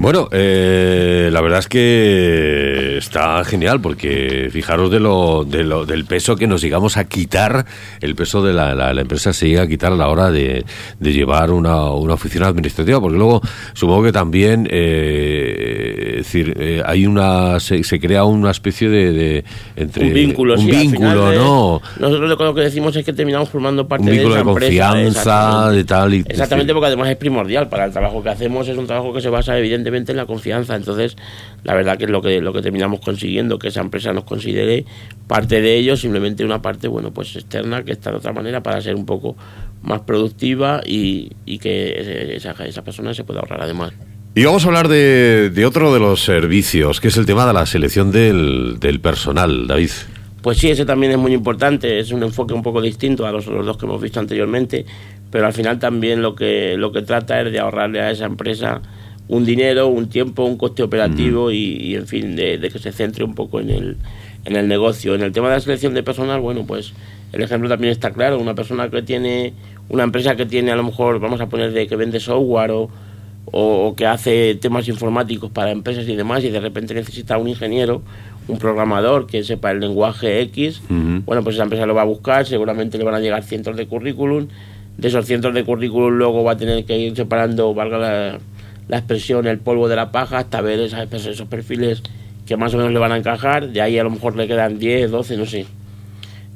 Bueno, 0.00 0.30
eh, 0.32 1.28
la 1.30 1.42
verdad 1.42 1.58
es 1.58 1.68
que 1.68 2.96
está 2.96 3.44
genial 3.44 3.82
porque 3.82 4.48
fijaros 4.50 4.90
de 4.90 4.98
lo, 4.98 5.44
de 5.44 5.62
lo, 5.62 5.84
del 5.84 6.06
peso 6.06 6.36
que 6.36 6.46
nos 6.46 6.62
llegamos 6.62 6.96
a 6.96 7.04
quitar, 7.04 7.66
el 8.00 8.14
peso 8.14 8.42
de 8.42 8.54
la, 8.54 8.74
la, 8.74 8.94
la 8.94 9.02
empresa 9.02 9.34
se 9.34 9.48
llega 9.48 9.60
a 9.60 9.66
quitar 9.66 9.92
a 9.92 9.96
la 9.96 10.08
hora 10.08 10.30
de, 10.30 10.64
de 10.98 11.12
llevar 11.12 11.50
una, 11.50 11.90
una 11.90 12.14
oficina 12.14 12.46
administrativa, 12.46 12.98
porque 12.98 13.18
luego 13.18 13.42
supongo 13.74 14.04
que 14.04 14.12
también 14.12 14.66
eh, 14.70 16.12
es 16.12 16.16
decir, 16.16 16.54
eh, 16.58 16.82
hay 16.82 17.04
una 17.04 17.60
se, 17.60 17.84
se 17.84 18.00
crea 18.00 18.24
una 18.24 18.52
especie 18.52 18.88
de, 18.88 19.12
de 19.12 19.44
entre 19.76 20.06
un 20.06 20.14
vínculo, 20.14 20.54
un 20.54 20.60
sí, 20.60 20.70
al 20.70 20.76
vínculo, 20.78 21.10
final, 21.10 21.34
¿no? 21.34 21.82
Nosotros 21.98 22.38
lo 22.40 22.54
que 22.54 22.62
decimos 22.62 22.96
es 22.96 23.04
que 23.04 23.12
terminamos 23.12 23.50
formando 23.50 23.86
parte 23.86 24.04
Un 24.04 24.12
vínculo 24.12 24.34
de 24.34 24.40
esa 24.40 24.48
de 24.48 24.54
confianza, 24.54 25.70
de 25.72 25.84
tal 25.84 26.14
y 26.14 26.24
Exactamente, 26.26 26.72
porque 26.72 26.86
además 26.86 27.10
es 27.10 27.18
primordial 27.18 27.68
para 27.68 27.84
el 27.84 27.92
trabajo 27.92 28.22
que 28.22 28.30
hacemos, 28.30 28.66
es 28.66 28.78
un 28.78 28.86
trabajo 28.86 29.12
que 29.12 29.20
se 29.20 29.28
basa 29.28 29.58
evidentemente 29.58 29.89
constantemente 29.90 30.12
en 30.12 30.16
la 30.16 30.26
confianza. 30.26 30.76
Entonces, 30.76 31.16
la 31.64 31.74
verdad 31.74 31.98
que 31.98 32.04
es 32.04 32.10
lo 32.10 32.22
que, 32.22 32.40
lo 32.40 32.52
que 32.52 32.62
terminamos 32.62 33.00
consiguiendo, 33.00 33.58
que 33.58 33.68
esa 33.68 33.80
empresa 33.80 34.12
nos 34.12 34.24
considere 34.24 34.84
parte 35.26 35.60
de 35.60 35.76
ello, 35.76 35.96
simplemente 35.96 36.44
una 36.44 36.62
parte, 36.62 36.88
bueno, 36.88 37.12
pues 37.12 37.36
externa, 37.36 37.84
que 37.84 37.92
está 37.92 38.10
de 38.10 38.16
otra 38.16 38.32
manera 38.32 38.62
para 38.62 38.80
ser 38.80 38.94
un 38.94 39.06
poco 39.06 39.36
más 39.82 40.00
productiva 40.00 40.80
y, 40.84 41.30
que 41.60 42.36
esa, 42.36 42.52
esa 42.64 42.82
persona 42.82 43.14
se 43.14 43.24
pueda 43.24 43.40
ahorrar 43.40 43.62
además. 43.62 43.92
Y 44.34 44.44
vamos 44.44 44.64
a 44.64 44.68
hablar 44.68 44.88
de, 44.88 45.50
de, 45.50 45.66
otro 45.66 45.92
de 45.92 45.98
los 45.98 46.22
servicios, 46.22 47.00
que 47.00 47.08
es 47.08 47.16
el 47.16 47.26
tema 47.26 47.46
de 47.46 47.52
la 47.52 47.66
selección 47.66 48.12
del, 48.12 48.78
del, 48.78 49.00
personal, 49.00 49.66
David. 49.66 49.90
Pues 50.40 50.58
sí, 50.58 50.70
ese 50.70 50.86
también 50.86 51.12
es 51.12 51.18
muy 51.18 51.34
importante, 51.34 51.98
es 51.98 52.12
un 52.12 52.22
enfoque 52.22 52.54
un 52.54 52.62
poco 52.62 52.80
distinto 52.80 53.26
a 53.26 53.32
los, 53.32 53.46
los, 53.46 53.66
dos 53.66 53.76
que 53.76 53.86
hemos 53.86 54.00
visto 54.00 54.20
anteriormente, 54.20 54.86
pero 55.30 55.46
al 55.46 55.52
final 55.52 55.78
también 55.78 56.22
lo 56.22 56.34
que, 56.34 56.76
lo 56.76 56.92
que 56.92 57.02
trata 57.02 57.40
es 57.42 57.52
de 57.52 57.58
ahorrarle 57.58 58.00
a 58.00 58.10
esa 58.10 58.24
empresa 58.24 58.80
un 59.30 59.44
dinero, 59.44 59.88
un 59.88 60.08
tiempo, 60.08 60.44
un 60.44 60.56
coste 60.56 60.82
operativo 60.82 61.50
y, 61.50 61.94
en 61.94 62.06
fin, 62.06 62.36
de, 62.36 62.58
de, 62.58 62.70
que 62.70 62.78
se 62.78 62.92
centre 62.92 63.24
un 63.24 63.34
poco 63.34 63.60
en 63.60 63.70
el, 63.70 63.96
en 64.44 64.56
el 64.56 64.68
negocio. 64.68 65.14
En 65.14 65.22
el 65.22 65.32
tema 65.32 65.48
de 65.48 65.54
la 65.54 65.60
selección 65.60 65.94
de 65.94 66.02
personal, 66.02 66.40
bueno, 66.40 66.64
pues 66.66 66.92
el 67.32 67.42
ejemplo 67.42 67.68
también 67.68 67.92
está 67.92 68.10
claro, 68.10 68.38
una 68.38 68.54
persona 68.54 68.90
que 68.90 69.02
tiene, 69.02 69.54
una 69.88 70.02
empresa 70.02 70.36
que 70.36 70.46
tiene 70.46 70.72
a 70.72 70.76
lo 70.76 70.82
mejor, 70.82 71.20
vamos 71.20 71.40
a 71.40 71.48
poner 71.48 71.72
de 71.72 71.86
que 71.86 71.96
vende 71.96 72.20
software 72.20 72.72
o 72.72 72.90
o, 73.52 73.94
que 73.96 74.06
hace 74.06 74.54
temas 74.54 74.88
informáticos 74.88 75.50
para 75.50 75.70
empresas 75.70 76.08
y 76.08 76.16
demás 76.16 76.44
y 76.44 76.50
de 76.50 76.60
repente 76.60 76.94
necesita 76.94 77.38
un 77.38 77.48
ingeniero, 77.48 78.02
un 78.48 78.58
programador 78.58 79.26
que 79.26 79.42
sepa 79.42 79.70
el 79.70 79.80
lenguaje 79.80 80.40
X, 80.42 80.82
bueno, 80.88 81.42
pues 81.42 81.56
esa 81.56 81.64
empresa 81.64 81.86
lo 81.86 81.94
va 81.94 82.02
a 82.02 82.06
buscar, 82.06 82.46
seguramente 82.46 82.98
le 82.98 83.04
van 83.04 83.14
a 83.14 83.20
llegar 83.20 83.42
cientos 83.42 83.76
de 83.76 83.86
currículum, 83.86 84.48
de 84.96 85.08
esos 85.08 85.24
cientos 85.26 85.54
de 85.54 85.64
currículum 85.64 86.10
luego 86.10 86.44
va 86.44 86.52
a 86.52 86.56
tener 86.56 86.84
que 86.84 86.98
ir 86.98 87.16
separando, 87.16 87.74
valga 87.74 87.98
la, 87.98 88.38
la 88.90 88.98
expresión, 88.98 89.46
el 89.46 89.58
polvo 89.58 89.88
de 89.88 89.94
la 89.94 90.10
paja 90.10 90.38
hasta 90.38 90.60
ver 90.60 90.80
esas, 90.80 91.12
esos 91.12 91.46
perfiles 91.46 92.02
que 92.44 92.56
más 92.56 92.74
o 92.74 92.76
menos 92.76 92.92
le 92.92 92.98
van 92.98 93.12
a 93.12 93.16
encajar, 93.16 93.68
de 93.68 93.80
ahí 93.80 93.96
a 93.96 94.02
lo 94.02 94.10
mejor 94.10 94.34
le 94.34 94.48
quedan 94.48 94.80
10, 94.80 95.12
12, 95.12 95.36
no 95.36 95.46
sé. 95.46 95.66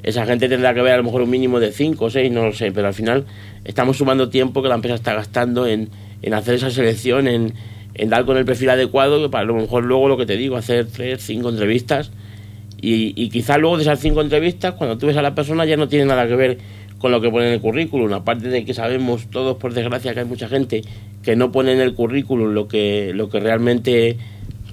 Esa 0.03 0.25
gente 0.25 0.49
tendrá 0.49 0.73
que 0.73 0.81
ver 0.81 0.93
a 0.93 0.97
lo 0.97 1.03
mejor 1.03 1.21
un 1.21 1.29
mínimo 1.29 1.61
de 1.61 1.71
5 1.71 2.03
o 2.03 2.09
6, 2.09 2.29
no 2.33 2.45
lo 2.45 2.51
sé, 2.51 2.73
pero 2.73 2.87
al 2.87 2.93
final 2.93 3.23
estamos 3.63 3.95
sumando 3.95 4.27
tiempo 4.27 4.61
que 4.61 4.67
la 4.67 4.75
empresa 4.75 4.95
está 4.95 5.13
gastando 5.13 5.65
en, 5.65 5.89
en 6.21 6.33
hacer 6.33 6.55
esa 6.55 6.69
selección, 6.69 7.29
en, 7.29 7.53
dar 8.07 8.25
con 8.25 8.35
el 8.35 8.43
perfil 8.43 8.71
adecuado, 8.71 9.21
que 9.21 9.29
para 9.29 9.43
a 9.43 9.45
lo 9.45 9.55
mejor 9.55 9.85
luego 9.85 10.09
lo 10.09 10.17
que 10.17 10.25
te 10.25 10.35
digo, 10.35 10.57
hacer 10.57 10.87
tres, 10.87 11.23
cinco 11.23 11.47
entrevistas. 11.47 12.11
Y, 12.81 13.13
y 13.15 13.29
quizás 13.29 13.57
luego 13.57 13.77
de 13.77 13.83
esas 13.83 14.01
cinco 14.01 14.19
entrevistas, 14.19 14.73
cuando 14.73 14.97
tú 14.97 15.07
ves 15.07 15.15
a 15.15 15.21
la 15.21 15.33
persona, 15.33 15.63
ya 15.63 15.77
no 15.77 15.87
tiene 15.87 16.03
nada 16.03 16.27
que 16.27 16.35
ver 16.35 16.57
con 16.99 17.11
lo 17.11 17.21
que 17.21 17.29
pone 17.29 17.47
en 17.47 17.53
el 17.53 17.61
currículum. 17.61 18.11
Aparte 18.13 18.49
de 18.49 18.65
que 18.65 18.73
sabemos 18.73 19.27
todos, 19.29 19.57
por 19.57 19.73
desgracia, 19.73 20.13
que 20.13 20.21
hay 20.21 20.25
mucha 20.25 20.47
gente 20.47 20.83
que 21.23 21.35
no 21.35 21.51
pone 21.51 21.73
en 21.73 21.81
el 21.81 21.93
currículum 21.93 22.53
lo 22.53 22.67
que, 22.67 23.11
lo 23.13 23.29
que 23.29 23.39
realmente 23.39 24.17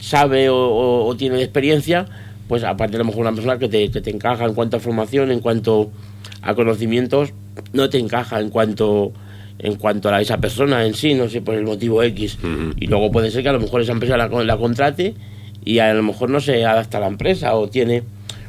sabe 0.00 0.48
o, 0.50 1.14
tiene 1.16 1.36
de 1.36 1.44
experiencia, 1.44 2.06
pues 2.48 2.64
aparte 2.64 2.96
a 2.96 2.98
lo 2.98 3.04
mejor 3.04 3.22
una 3.22 3.32
persona 3.32 3.58
que 3.58 3.68
te, 3.68 3.90
que 3.90 4.00
te 4.00 4.10
encaja 4.10 4.44
en 4.44 4.54
cuanto 4.54 4.76
a 4.76 4.80
formación, 4.80 5.30
en 5.30 5.40
cuanto 5.40 5.90
a 6.42 6.54
conocimientos, 6.54 7.32
no 7.72 7.88
te 7.88 7.98
encaja 7.98 8.40
en 8.40 8.50
cuanto 8.50 9.12
en 9.58 9.76
cuanto 9.76 10.08
a 10.08 10.20
esa 10.20 10.38
persona 10.38 10.84
en 10.84 10.94
sí, 10.94 11.14
no 11.14 11.28
sé, 11.28 11.40
por 11.40 11.54
el 11.54 11.64
motivo 11.64 12.02
X. 12.02 12.38
Y 12.80 12.88
luego 12.88 13.12
puede 13.12 13.30
ser 13.30 13.44
que 13.44 13.48
a 13.48 13.52
lo 13.52 13.60
mejor 13.60 13.80
esa 13.80 13.92
empresa 13.92 14.16
la, 14.16 14.26
la, 14.26 14.56
contrate 14.56 15.14
y 15.64 15.78
a 15.78 15.94
lo 15.94 16.02
mejor 16.02 16.30
no 16.30 16.40
se 16.40 16.64
adapta 16.64 16.98
a 16.98 17.00
la 17.00 17.06
empresa 17.06 17.54
o 17.54 17.68
tiene... 17.68 18.02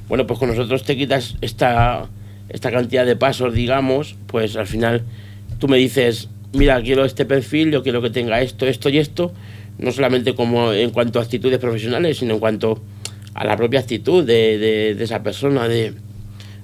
Bueno, 0.09 0.25
pues 0.25 0.39
con 0.39 0.49
nosotros 0.49 0.83
te 0.83 0.97
quitas 0.97 1.35
esta, 1.41 2.07
esta 2.53 2.71
cantidad 2.71 3.05
de 3.05 3.15
pasos, 3.15 3.53
digamos, 3.53 4.15
pues 4.27 4.55
al 4.55 4.67
final 4.67 5.03
tú 5.59 5.67
me 5.67 5.77
dices, 5.77 6.29
mira, 6.53 6.81
quiero 6.81 7.03
este 7.03 7.25
perfil, 7.25 7.71
yo 7.71 7.83
quiero 7.83 8.01
que 8.01 8.09
tenga 8.09 8.41
esto, 8.41 8.65
esto 8.65 8.89
y 8.89 8.99
esto, 8.99 9.33
no 9.77 9.91
solamente 9.91 10.35
como 10.35 10.71
en 10.71 10.91
cuanto 10.91 11.19
a 11.19 11.23
actitudes 11.23 11.59
profesionales, 11.59 12.19
sino 12.19 12.35
en 12.35 12.39
cuanto 12.39 12.81
a 13.33 13.45
la 13.45 13.57
propia 13.57 13.79
actitud 13.79 14.23
de, 14.23 14.57
de, 14.57 14.95
de 14.95 15.03
esa 15.03 15.23
persona, 15.23 15.67
de 15.67 15.93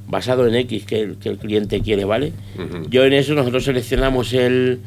basado 0.10 0.48
en 0.48 0.56
X 0.56 0.86
que 0.86 1.02
el, 1.02 1.18
que 1.18 1.30
el 1.30 1.38
cliente 1.38 1.82
quiere, 1.82 2.04
¿vale? 2.04 2.34
Yo 2.90 3.06
en 3.06 3.14
eso 3.14 3.36
nosotros 3.36 3.64
seleccionamos 3.64 4.34
el, 4.34 4.80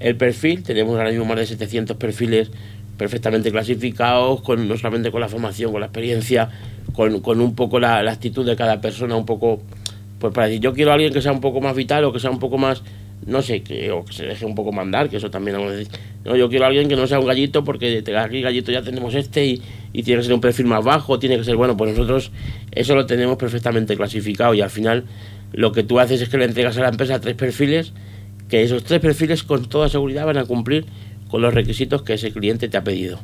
el, 0.00 0.16
perfil, 0.16 0.62
tenemos 0.62 0.96
ahora 0.96 1.10
mismo 1.10 1.26
más 1.26 1.36
de 1.36 1.46
700 1.46 1.96
perfiles 1.98 2.50
perfectamente 2.96 3.50
clasificados, 3.50 4.40
con, 4.40 4.66
no 4.66 4.76
solamente 4.76 5.10
con 5.10 5.20
la 5.20 5.28
formación, 5.28 5.70
con 5.70 5.80
la 5.80 5.86
experiencia, 5.86 6.48
con, 6.94 7.20
con 7.20 7.40
un 7.40 7.54
poco 7.54 7.78
la, 7.78 8.02
la, 8.02 8.12
actitud 8.12 8.46
de 8.46 8.56
cada 8.56 8.80
persona, 8.80 9.16
un 9.16 9.26
poco, 9.26 9.62
pues 10.20 10.32
para 10.32 10.46
decir, 10.46 10.60
yo 10.60 10.72
quiero 10.72 10.92
a 10.92 10.94
alguien 10.94 11.12
que 11.12 11.20
sea 11.20 11.32
un 11.32 11.40
poco 11.40 11.60
más 11.60 11.74
vital 11.74 12.04
o 12.04 12.12
que 12.12 12.20
sea 12.20 12.30
un 12.30 12.38
poco 12.38 12.58
más 12.58 12.84
no 13.26 13.42
sé, 13.42 13.62
que, 13.62 13.90
o 13.90 14.04
que 14.04 14.12
se 14.12 14.24
deje 14.24 14.46
un 14.46 14.54
poco 14.54 14.72
mandar, 14.72 15.08
que 15.08 15.16
eso 15.16 15.30
también 15.30 15.56
vamos 15.56 15.72
a 15.72 15.76
decir. 15.76 15.92
No, 16.24 16.36
yo 16.36 16.48
quiero 16.48 16.64
a 16.64 16.68
alguien 16.68 16.88
que 16.88 16.96
no 16.96 17.06
sea 17.06 17.18
un 17.18 17.26
gallito, 17.26 17.64
porque 17.64 18.02
aquí 18.16 18.40
gallito 18.40 18.72
ya 18.72 18.82
tenemos 18.82 19.14
este 19.14 19.46
y, 19.46 19.62
y, 19.92 20.02
tiene 20.02 20.20
que 20.20 20.26
ser 20.26 20.34
un 20.34 20.40
perfil 20.40 20.66
más 20.66 20.84
bajo, 20.84 21.18
tiene 21.18 21.36
que 21.36 21.44
ser 21.44 21.56
bueno, 21.56 21.76
pues 21.76 21.90
nosotros 21.90 22.30
eso 22.72 22.94
lo 22.94 23.06
tenemos 23.06 23.36
perfectamente 23.36 23.96
clasificado 23.96 24.54
y 24.54 24.62
al 24.62 24.70
final 24.70 25.04
lo 25.52 25.72
que 25.72 25.82
tú 25.82 25.98
haces 25.98 26.22
es 26.22 26.28
que 26.28 26.38
le 26.38 26.44
entregas 26.46 26.76
a 26.78 26.82
la 26.82 26.88
empresa 26.88 27.20
tres 27.20 27.34
perfiles, 27.34 27.92
que 28.48 28.62
esos 28.62 28.84
tres 28.84 29.00
perfiles 29.00 29.42
con 29.42 29.68
toda 29.68 29.88
seguridad 29.88 30.26
van 30.26 30.38
a 30.38 30.44
cumplir 30.44 30.86
con 31.28 31.42
los 31.42 31.52
requisitos 31.52 32.02
que 32.02 32.14
ese 32.14 32.32
cliente 32.32 32.68
te 32.68 32.76
ha 32.76 32.84
pedido. 32.84 33.20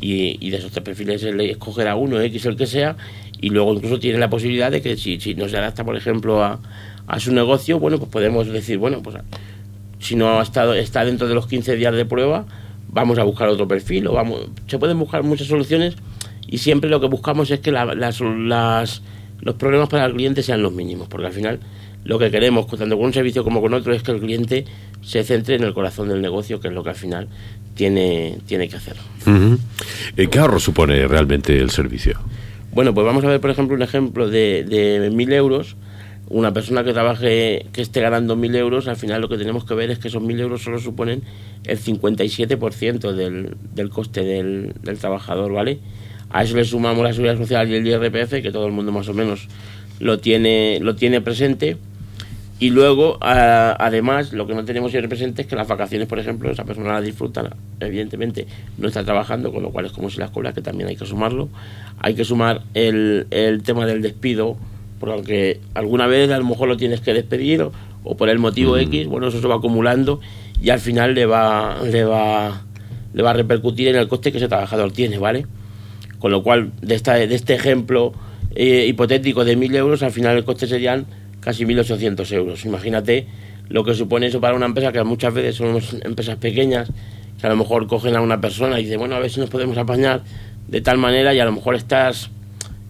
Y, 0.00 0.38
y 0.44 0.50
de 0.50 0.58
esos 0.58 0.70
tres 0.70 0.84
perfiles 0.84 1.22
él 1.24 1.40
escogerá 1.40 1.96
uno, 1.96 2.20
X 2.20 2.46
el 2.46 2.56
que 2.56 2.66
sea, 2.66 2.96
y 3.40 3.50
luego 3.50 3.74
incluso 3.74 3.98
tiene 3.98 4.18
la 4.18 4.30
posibilidad 4.30 4.70
de 4.70 4.80
que 4.80 4.96
si, 4.96 5.20
si 5.20 5.34
no 5.34 5.48
se 5.48 5.56
adapta, 5.56 5.84
por 5.84 5.96
ejemplo, 5.96 6.42
a, 6.42 6.60
a 7.06 7.20
su 7.20 7.32
negocio, 7.32 7.78
bueno, 7.78 7.98
pues 7.98 8.10
podemos 8.10 8.46
decir, 8.46 8.78
bueno, 8.78 9.02
pues 9.02 9.16
si 9.98 10.14
no 10.14 10.38
ha 10.38 10.42
estado, 10.42 10.74
está 10.74 11.04
dentro 11.04 11.26
de 11.26 11.34
los 11.34 11.46
15 11.46 11.76
días 11.76 11.94
de 11.94 12.04
prueba, 12.04 12.46
vamos 12.90 13.18
a 13.18 13.24
buscar 13.24 13.48
otro 13.48 13.66
perfil 13.66 14.06
o 14.06 14.12
vamos, 14.12 14.48
se 14.66 14.78
pueden 14.78 14.98
buscar 14.98 15.22
muchas 15.22 15.46
soluciones 15.46 15.96
y 16.46 16.58
siempre 16.58 16.88
lo 16.88 17.00
que 17.00 17.08
buscamos 17.08 17.50
es 17.50 17.60
que 17.60 17.72
las, 17.72 17.96
las, 17.96 19.02
los 19.40 19.54
problemas 19.56 19.88
para 19.88 20.06
el 20.06 20.14
cliente 20.14 20.42
sean 20.42 20.62
los 20.62 20.72
mínimos, 20.72 21.08
porque 21.08 21.26
al 21.26 21.32
final 21.32 21.60
lo 22.04 22.18
que 22.18 22.30
queremos, 22.30 22.66
tanto 22.66 22.96
con 22.96 23.06
un 23.06 23.12
servicio 23.12 23.44
como 23.44 23.60
con 23.60 23.74
otro, 23.74 23.92
es 23.92 24.02
que 24.02 24.12
el 24.12 24.20
cliente 24.20 24.64
se 25.02 25.24
centre 25.24 25.56
en 25.56 25.64
el 25.64 25.74
corazón 25.74 26.08
del 26.08 26.22
negocio, 26.22 26.60
que 26.60 26.68
es 26.68 26.74
lo 26.74 26.82
que 26.82 26.90
al 26.90 26.96
final 26.96 27.28
tiene, 27.74 28.38
tiene 28.46 28.68
que 28.68 28.76
hacer. 28.76 28.96
¿Qué 30.16 30.38
ahorro 30.38 30.60
supone 30.60 31.06
realmente 31.06 31.58
el 31.58 31.70
servicio? 31.70 32.18
Bueno, 32.72 32.94
pues 32.94 33.06
vamos 33.06 33.24
a 33.24 33.28
ver, 33.28 33.40
por 33.40 33.50
ejemplo, 33.50 33.74
un 33.74 33.82
ejemplo 33.82 34.28
de, 34.28 34.64
de 34.64 35.10
mil 35.10 35.32
euros 35.32 35.76
una 36.30 36.52
persona 36.52 36.84
que 36.84 36.92
trabaje, 36.92 37.66
que 37.72 37.80
esté 37.80 38.00
ganando 38.00 38.36
mil 38.36 38.54
euros, 38.54 38.86
al 38.86 38.96
final 38.96 39.22
lo 39.22 39.28
que 39.28 39.38
tenemos 39.38 39.64
que 39.64 39.74
ver 39.74 39.90
es 39.90 39.98
que 39.98 40.08
esos 40.08 40.22
mil 40.22 40.38
euros 40.38 40.62
solo 40.62 40.78
suponen 40.78 41.22
el 41.64 41.78
57% 41.78 43.12
del, 43.12 43.56
del 43.74 43.88
coste 43.88 44.22
del, 44.22 44.74
del, 44.82 44.98
trabajador, 44.98 45.52
¿vale? 45.52 45.78
A 46.30 46.44
eso 46.44 46.54
le 46.56 46.64
sumamos 46.64 47.02
la 47.02 47.12
seguridad 47.12 47.38
social 47.38 47.68
y 47.70 47.76
el 47.76 47.86
IRPF, 47.86 48.42
que 48.42 48.52
todo 48.52 48.66
el 48.66 48.72
mundo 48.72 48.92
más 48.92 49.08
o 49.08 49.14
menos 49.14 49.48
lo 50.00 50.18
tiene, 50.18 50.78
lo 50.82 50.96
tiene 50.96 51.22
presente. 51.22 51.78
Y 52.60 52.70
luego, 52.70 53.18
además, 53.20 54.32
lo 54.32 54.46
que 54.48 54.54
no 54.54 54.64
tenemos 54.64 54.90
siempre 54.90 55.08
presente 55.08 55.42
es 55.42 55.48
que 55.48 55.54
las 55.54 55.68
vacaciones, 55.68 56.08
por 56.08 56.18
ejemplo, 56.18 56.50
esa 56.50 56.64
persona 56.64 56.94
las 56.94 57.04
disfruta, 57.04 57.56
evidentemente 57.78 58.48
no 58.78 58.88
está 58.88 59.04
trabajando, 59.04 59.52
con 59.52 59.62
lo 59.62 59.70
cual 59.70 59.86
es 59.86 59.92
como 59.92 60.10
si 60.10 60.18
las 60.18 60.30
cobra, 60.30 60.52
que 60.52 60.60
también 60.60 60.88
hay 60.88 60.96
que 60.96 61.06
sumarlo. 61.06 61.48
Hay 62.00 62.14
que 62.14 62.24
sumar 62.24 62.62
el, 62.74 63.28
el 63.30 63.62
tema 63.62 63.86
del 63.86 64.02
despido, 64.02 64.56
porque 64.98 65.60
alguna 65.74 66.08
vez 66.08 66.30
a 66.30 66.38
lo 66.38 66.44
mejor 66.44 66.68
lo 66.68 66.76
tienes 66.76 67.00
que 67.00 67.14
despedir 67.14 67.62
o, 68.02 68.16
por 68.16 68.28
el 68.28 68.40
motivo 68.40 68.74
mm. 68.74 68.80
X, 68.80 69.06
bueno, 69.06 69.28
eso 69.28 69.40
se 69.40 69.46
va 69.46 69.56
acumulando 69.56 70.20
y 70.60 70.70
al 70.70 70.80
final 70.80 71.14
le 71.14 71.26
va, 71.26 71.78
le 71.84 72.04
va, 72.04 72.62
le 73.12 73.22
va 73.22 73.30
a 73.30 73.34
repercutir 73.34 73.88
en 73.88 73.96
el 73.96 74.08
coste 74.08 74.32
que 74.32 74.38
ese 74.38 74.48
trabajador 74.48 74.90
tiene, 74.90 75.18
¿vale? 75.18 75.46
Con 76.18 76.32
lo 76.32 76.42
cual, 76.42 76.72
de, 76.82 76.96
esta, 76.96 77.14
de 77.14 77.32
este 77.32 77.54
ejemplo 77.54 78.12
eh, 78.56 78.86
hipotético 78.88 79.44
de 79.44 79.56
1.000 79.56 79.76
euros, 79.76 80.02
al 80.02 80.10
final 80.10 80.36
el 80.36 80.44
coste 80.44 80.66
serían 80.66 81.06
casi 81.40 81.64
1.800 81.64 82.32
euros. 82.32 82.64
Imagínate 82.64 83.26
lo 83.68 83.84
que 83.84 83.94
supone 83.94 84.26
eso 84.26 84.40
para 84.40 84.54
una 84.54 84.66
empresa 84.66 84.92
que 84.92 85.02
muchas 85.04 85.34
veces 85.34 85.56
son 85.56 85.80
empresas 86.02 86.36
pequeñas, 86.36 86.90
que 87.40 87.46
a 87.46 87.50
lo 87.50 87.56
mejor 87.56 87.86
cogen 87.86 88.16
a 88.16 88.20
una 88.20 88.40
persona 88.40 88.80
y 88.80 88.84
dicen, 88.84 88.98
bueno, 88.98 89.16
a 89.16 89.18
ver 89.18 89.30
si 89.30 89.40
nos 89.40 89.50
podemos 89.50 89.76
apañar 89.76 90.22
de 90.66 90.80
tal 90.80 90.98
manera 90.98 91.34
y 91.34 91.40
a 91.40 91.44
lo 91.44 91.52
mejor 91.52 91.74
estás 91.74 92.30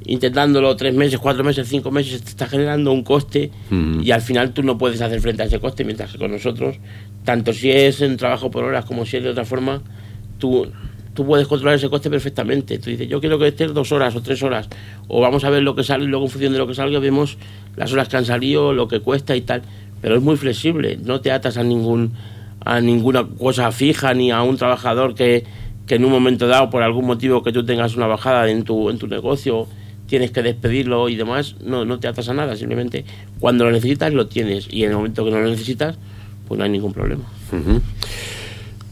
intentándolo 0.05 0.75
tres 0.77 0.95
meses, 0.95 1.19
cuatro 1.19 1.45
meses, 1.45 1.69
cinco 1.69 1.91
meses, 1.91 2.23
te 2.23 2.31
está 2.31 2.47
generando 2.47 2.93
un 2.93 3.03
coste 3.03 3.51
y 4.03 4.11
al 4.11 4.23
final 4.23 4.53
tú 4.53 4.63
no 4.63 4.79
puedes 4.79 5.01
hacer 5.03 5.21
frente 5.21 5.43
a 5.43 5.47
ese 5.47 5.61
coste, 5.61 5.85
mientras 5.85 6.13
que 6.13 6.19
con 6.19 6.31
nosotros, 6.31 6.77
tanto 7.25 7.53
si 7.53 7.71
es 7.71 8.01
en 8.01 8.17
trabajo 8.17 8.51
por 8.51 8.65
horas 8.65 8.85
como 8.85 9.05
si 9.05 9.19
es 9.19 9.25
de 9.25 9.31
otra 9.31 9.45
forma, 9.45 9.83
tú, 10.39 10.71
tú 11.19 11.27
puedes 11.27 11.49
controlar 11.49 11.75
ese 11.75 11.91
coste 11.91 12.09
perfectamente. 12.09 12.79
Tú 12.79 12.91
dices, 12.91 13.09
yo 13.09 13.19
quiero 13.19 13.41
que 13.41 13.49
estés 13.49 13.75
dos 13.75 13.91
horas 13.91 14.15
o 14.15 14.23
tres 14.23 14.41
horas, 14.45 14.69
o 15.09 15.21
vamos 15.21 15.43
a 15.43 15.51
ver 15.51 15.65
lo 15.65 15.75
que 15.75 15.83
sale 15.83 16.05
y 16.05 16.07
luego 16.07 16.27
en 16.27 16.31
función 16.31 16.53
de 16.53 16.61
lo 16.61 16.69
que 16.69 16.75
salga 16.75 17.01
vemos 17.01 17.39
las 17.75 17.93
horas 17.93 18.09
que 18.09 18.19
han 18.19 18.25
salido, 18.25 18.73
lo 18.73 18.87
que 18.87 19.01
cuesta 19.01 19.35
y 19.35 19.41
tal. 19.41 19.63
Pero 20.01 20.15
es 20.15 20.23
muy 20.23 20.37
flexible, 20.37 20.97
no 21.03 21.21
te 21.21 21.33
atas 21.33 21.57
a 21.57 21.65
ningún 21.65 22.13
a 22.65 22.81
ninguna 22.81 23.27
cosa 23.27 23.73
fija 23.73 24.15
ni 24.15 24.31
a 24.31 24.43
un 24.43 24.59
trabajador 24.59 25.17
que, 25.17 25.43
que 25.89 25.97
en 25.97 26.05
un 26.05 26.13
momento 26.13 26.47
dado, 26.47 26.71
por 26.71 26.85
algún 26.85 27.07
motivo 27.07 27.43
que 27.43 27.51
tú 27.51 27.65
tengas 27.67 27.97
una 27.97 28.07
bajada 28.07 28.49
en 28.49 28.63
tu, 28.63 28.89
en 28.89 28.99
tu 28.99 29.09
negocio, 29.09 29.67
tienes 30.07 30.31
que 30.31 30.43
despedirlo 30.43 31.09
y 31.09 31.17
demás, 31.17 31.57
no, 31.65 31.85
no 31.85 31.99
te 31.99 32.07
atas 32.07 32.29
a 32.29 32.35
nada, 32.35 32.55
simplemente 32.55 33.05
cuando 33.41 33.65
lo 33.65 33.73
necesitas 33.73 34.13
lo 34.13 34.29
tienes 34.29 34.69
y 34.71 34.85
en 34.85 34.91
el 34.91 34.97
momento 34.99 35.25
que 35.25 35.33
no 35.33 35.41
lo 35.41 35.49
necesitas, 35.49 35.99
pues 36.47 36.59
no 36.59 36.63
hay 36.63 36.71
ningún 36.71 36.93
problema. 36.93 37.25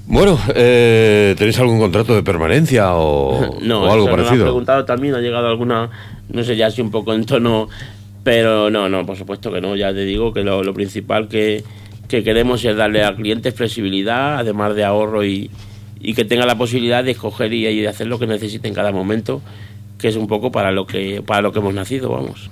Bueno, 0.07 0.39
eh, 0.55 1.35
¿tenéis 1.37 1.59
algún 1.59 1.81
contrato 1.81 2.15
de 2.15 2.23
permanencia 2.23 2.95
o, 2.95 3.59
no, 3.61 3.85
o 3.85 3.93
algo 3.93 4.07
eso 4.07 4.17
parecido? 4.17 4.45
Preguntado 4.45 4.85
también, 4.85 5.15
ha 5.15 5.21
llegado 5.21 5.49
alguna, 5.49 5.91
no 6.29 6.45
sé, 6.45 6.57
ya 6.57 6.69
así 6.69 6.81
un 6.81 6.91
poco 6.91 7.13
en 7.13 7.25
tono, 7.25 7.69
pero 8.23 8.71
no, 8.71 8.89
no, 8.89 9.05
por 9.05 9.17
supuesto 9.17 9.53
que 9.53 9.61
no, 9.61 9.75
ya 9.75 9.93
te 9.93 10.05
digo 10.05 10.33
que 10.33 10.45
lo, 10.45 10.63
lo 10.63 10.73
principal 10.75 11.29
que, 11.29 11.65
que 12.09 12.23
queremos 12.23 12.65
es 12.65 12.77
darle 12.77 13.03
al 13.03 13.17
cliente 13.17 13.51
flexibilidad, 13.51 14.39
además 14.39 14.77
de 14.77 14.85
ahorro 14.85 15.25
y, 15.25 15.51
y 16.01 16.15
que 16.15 16.25
tenga 16.25 16.47
la 16.47 16.57
posibilidad 16.57 17.03
de 17.03 17.11
escoger 17.11 17.53
y, 17.53 17.67
y 17.67 17.81
de 17.81 17.89
hacer 17.89 18.07
lo 18.07 18.21
que 18.21 18.29
necesite 18.29 18.69
en 18.69 18.75
cada 18.75 18.93
momento, 18.93 19.43
que 19.99 20.09
es 20.09 20.17
un 20.17 20.29
poco 20.29 20.53
para 20.53 20.71
lo 20.71 20.87
que, 20.87 21.21
para 21.27 21.43
lo 21.43 21.53
que 21.53 21.59
hemos 21.59 21.75
nacido, 21.75 22.11
vamos. 22.11 22.49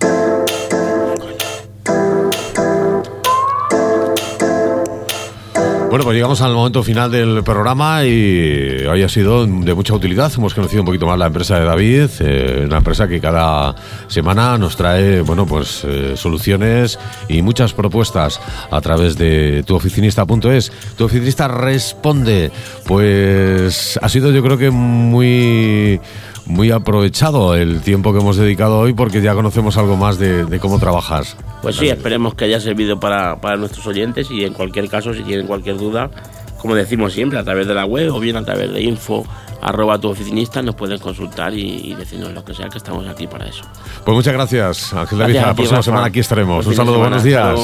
Bueno, 5.94 6.06
pues 6.06 6.16
llegamos 6.16 6.40
al 6.40 6.54
momento 6.54 6.82
final 6.82 7.08
del 7.08 7.44
programa 7.44 8.04
y 8.04 8.84
hoy 8.84 9.04
ha 9.04 9.08
sido 9.08 9.46
de 9.46 9.74
mucha 9.74 9.94
utilidad. 9.94 10.32
Hemos 10.36 10.52
conocido 10.52 10.82
un 10.82 10.86
poquito 10.86 11.06
más 11.06 11.16
la 11.16 11.26
empresa 11.26 11.56
de 11.60 11.64
David, 11.64 12.10
eh, 12.18 12.64
una 12.66 12.78
empresa 12.78 13.06
que 13.06 13.20
cada 13.20 13.76
semana 14.08 14.58
nos 14.58 14.76
trae, 14.76 15.20
bueno, 15.20 15.46
pues 15.46 15.84
eh, 15.84 16.16
soluciones 16.16 16.98
y 17.28 17.42
muchas 17.42 17.74
propuestas 17.74 18.40
a 18.72 18.80
través 18.80 19.16
de 19.16 19.62
tuoficinista.es. 19.64 20.72
Tu 20.96 21.04
oficinista 21.04 21.46
responde, 21.46 22.50
pues 22.88 23.96
ha 24.02 24.08
sido 24.08 24.32
yo 24.32 24.42
creo 24.42 24.58
que 24.58 24.72
muy 24.72 26.00
muy 26.46 26.70
aprovechado 26.70 27.54
el 27.54 27.80
tiempo 27.80 28.12
que 28.12 28.20
hemos 28.20 28.36
dedicado 28.36 28.78
hoy 28.78 28.92
porque 28.92 29.22
ya 29.22 29.34
conocemos 29.34 29.76
algo 29.76 29.96
más 29.96 30.18
de, 30.18 30.44
de 30.44 30.60
cómo 30.60 30.78
trabajas. 30.78 31.36
Pues 31.62 31.76
sí, 31.76 31.88
esperemos 31.88 32.34
que 32.34 32.44
haya 32.44 32.60
servido 32.60 33.00
para, 33.00 33.40
para 33.40 33.56
nuestros 33.56 33.86
oyentes 33.86 34.30
y 34.30 34.44
en 34.44 34.52
cualquier 34.52 34.88
caso, 34.88 35.14
si 35.14 35.22
tienen 35.22 35.46
cualquier 35.46 35.76
duda, 35.76 36.10
como 36.58 36.74
decimos 36.74 37.12
siempre, 37.12 37.38
a 37.38 37.44
través 37.44 37.66
de 37.66 37.74
la 37.74 37.84
web 37.84 38.14
o 38.14 38.20
bien 38.20 38.36
a 38.36 38.44
través 38.44 38.72
de 38.72 38.82
info 38.82 39.26
arroba 39.64 39.98
tu 39.98 40.10
oficinista 40.10 40.60
nos 40.60 40.74
pueden 40.74 40.98
consultar 40.98 41.54
y, 41.54 41.90
y, 41.90 41.94
decirnos 41.94 42.32
lo 42.32 42.44
que 42.44 42.52
sea, 42.52 42.68
que 42.68 42.76
estamos 42.76 43.06
aquí 43.08 43.26
para 43.26 43.46
eso. 43.46 43.64
Pues 44.04 44.14
muchas 44.14 44.34
gracias, 44.34 44.92
Ángel 44.92 45.18
David. 45.18 45.34
La 45.36 45.54
próxima 45.54 45.82
semana 45.82 46.06
aquí 46.06 46.20
estaremos. 46.20 46.66
Un 46.66 46.74
saludo, 46.74 46.98
buenos 46.98 47.22
días. 47.22 47.58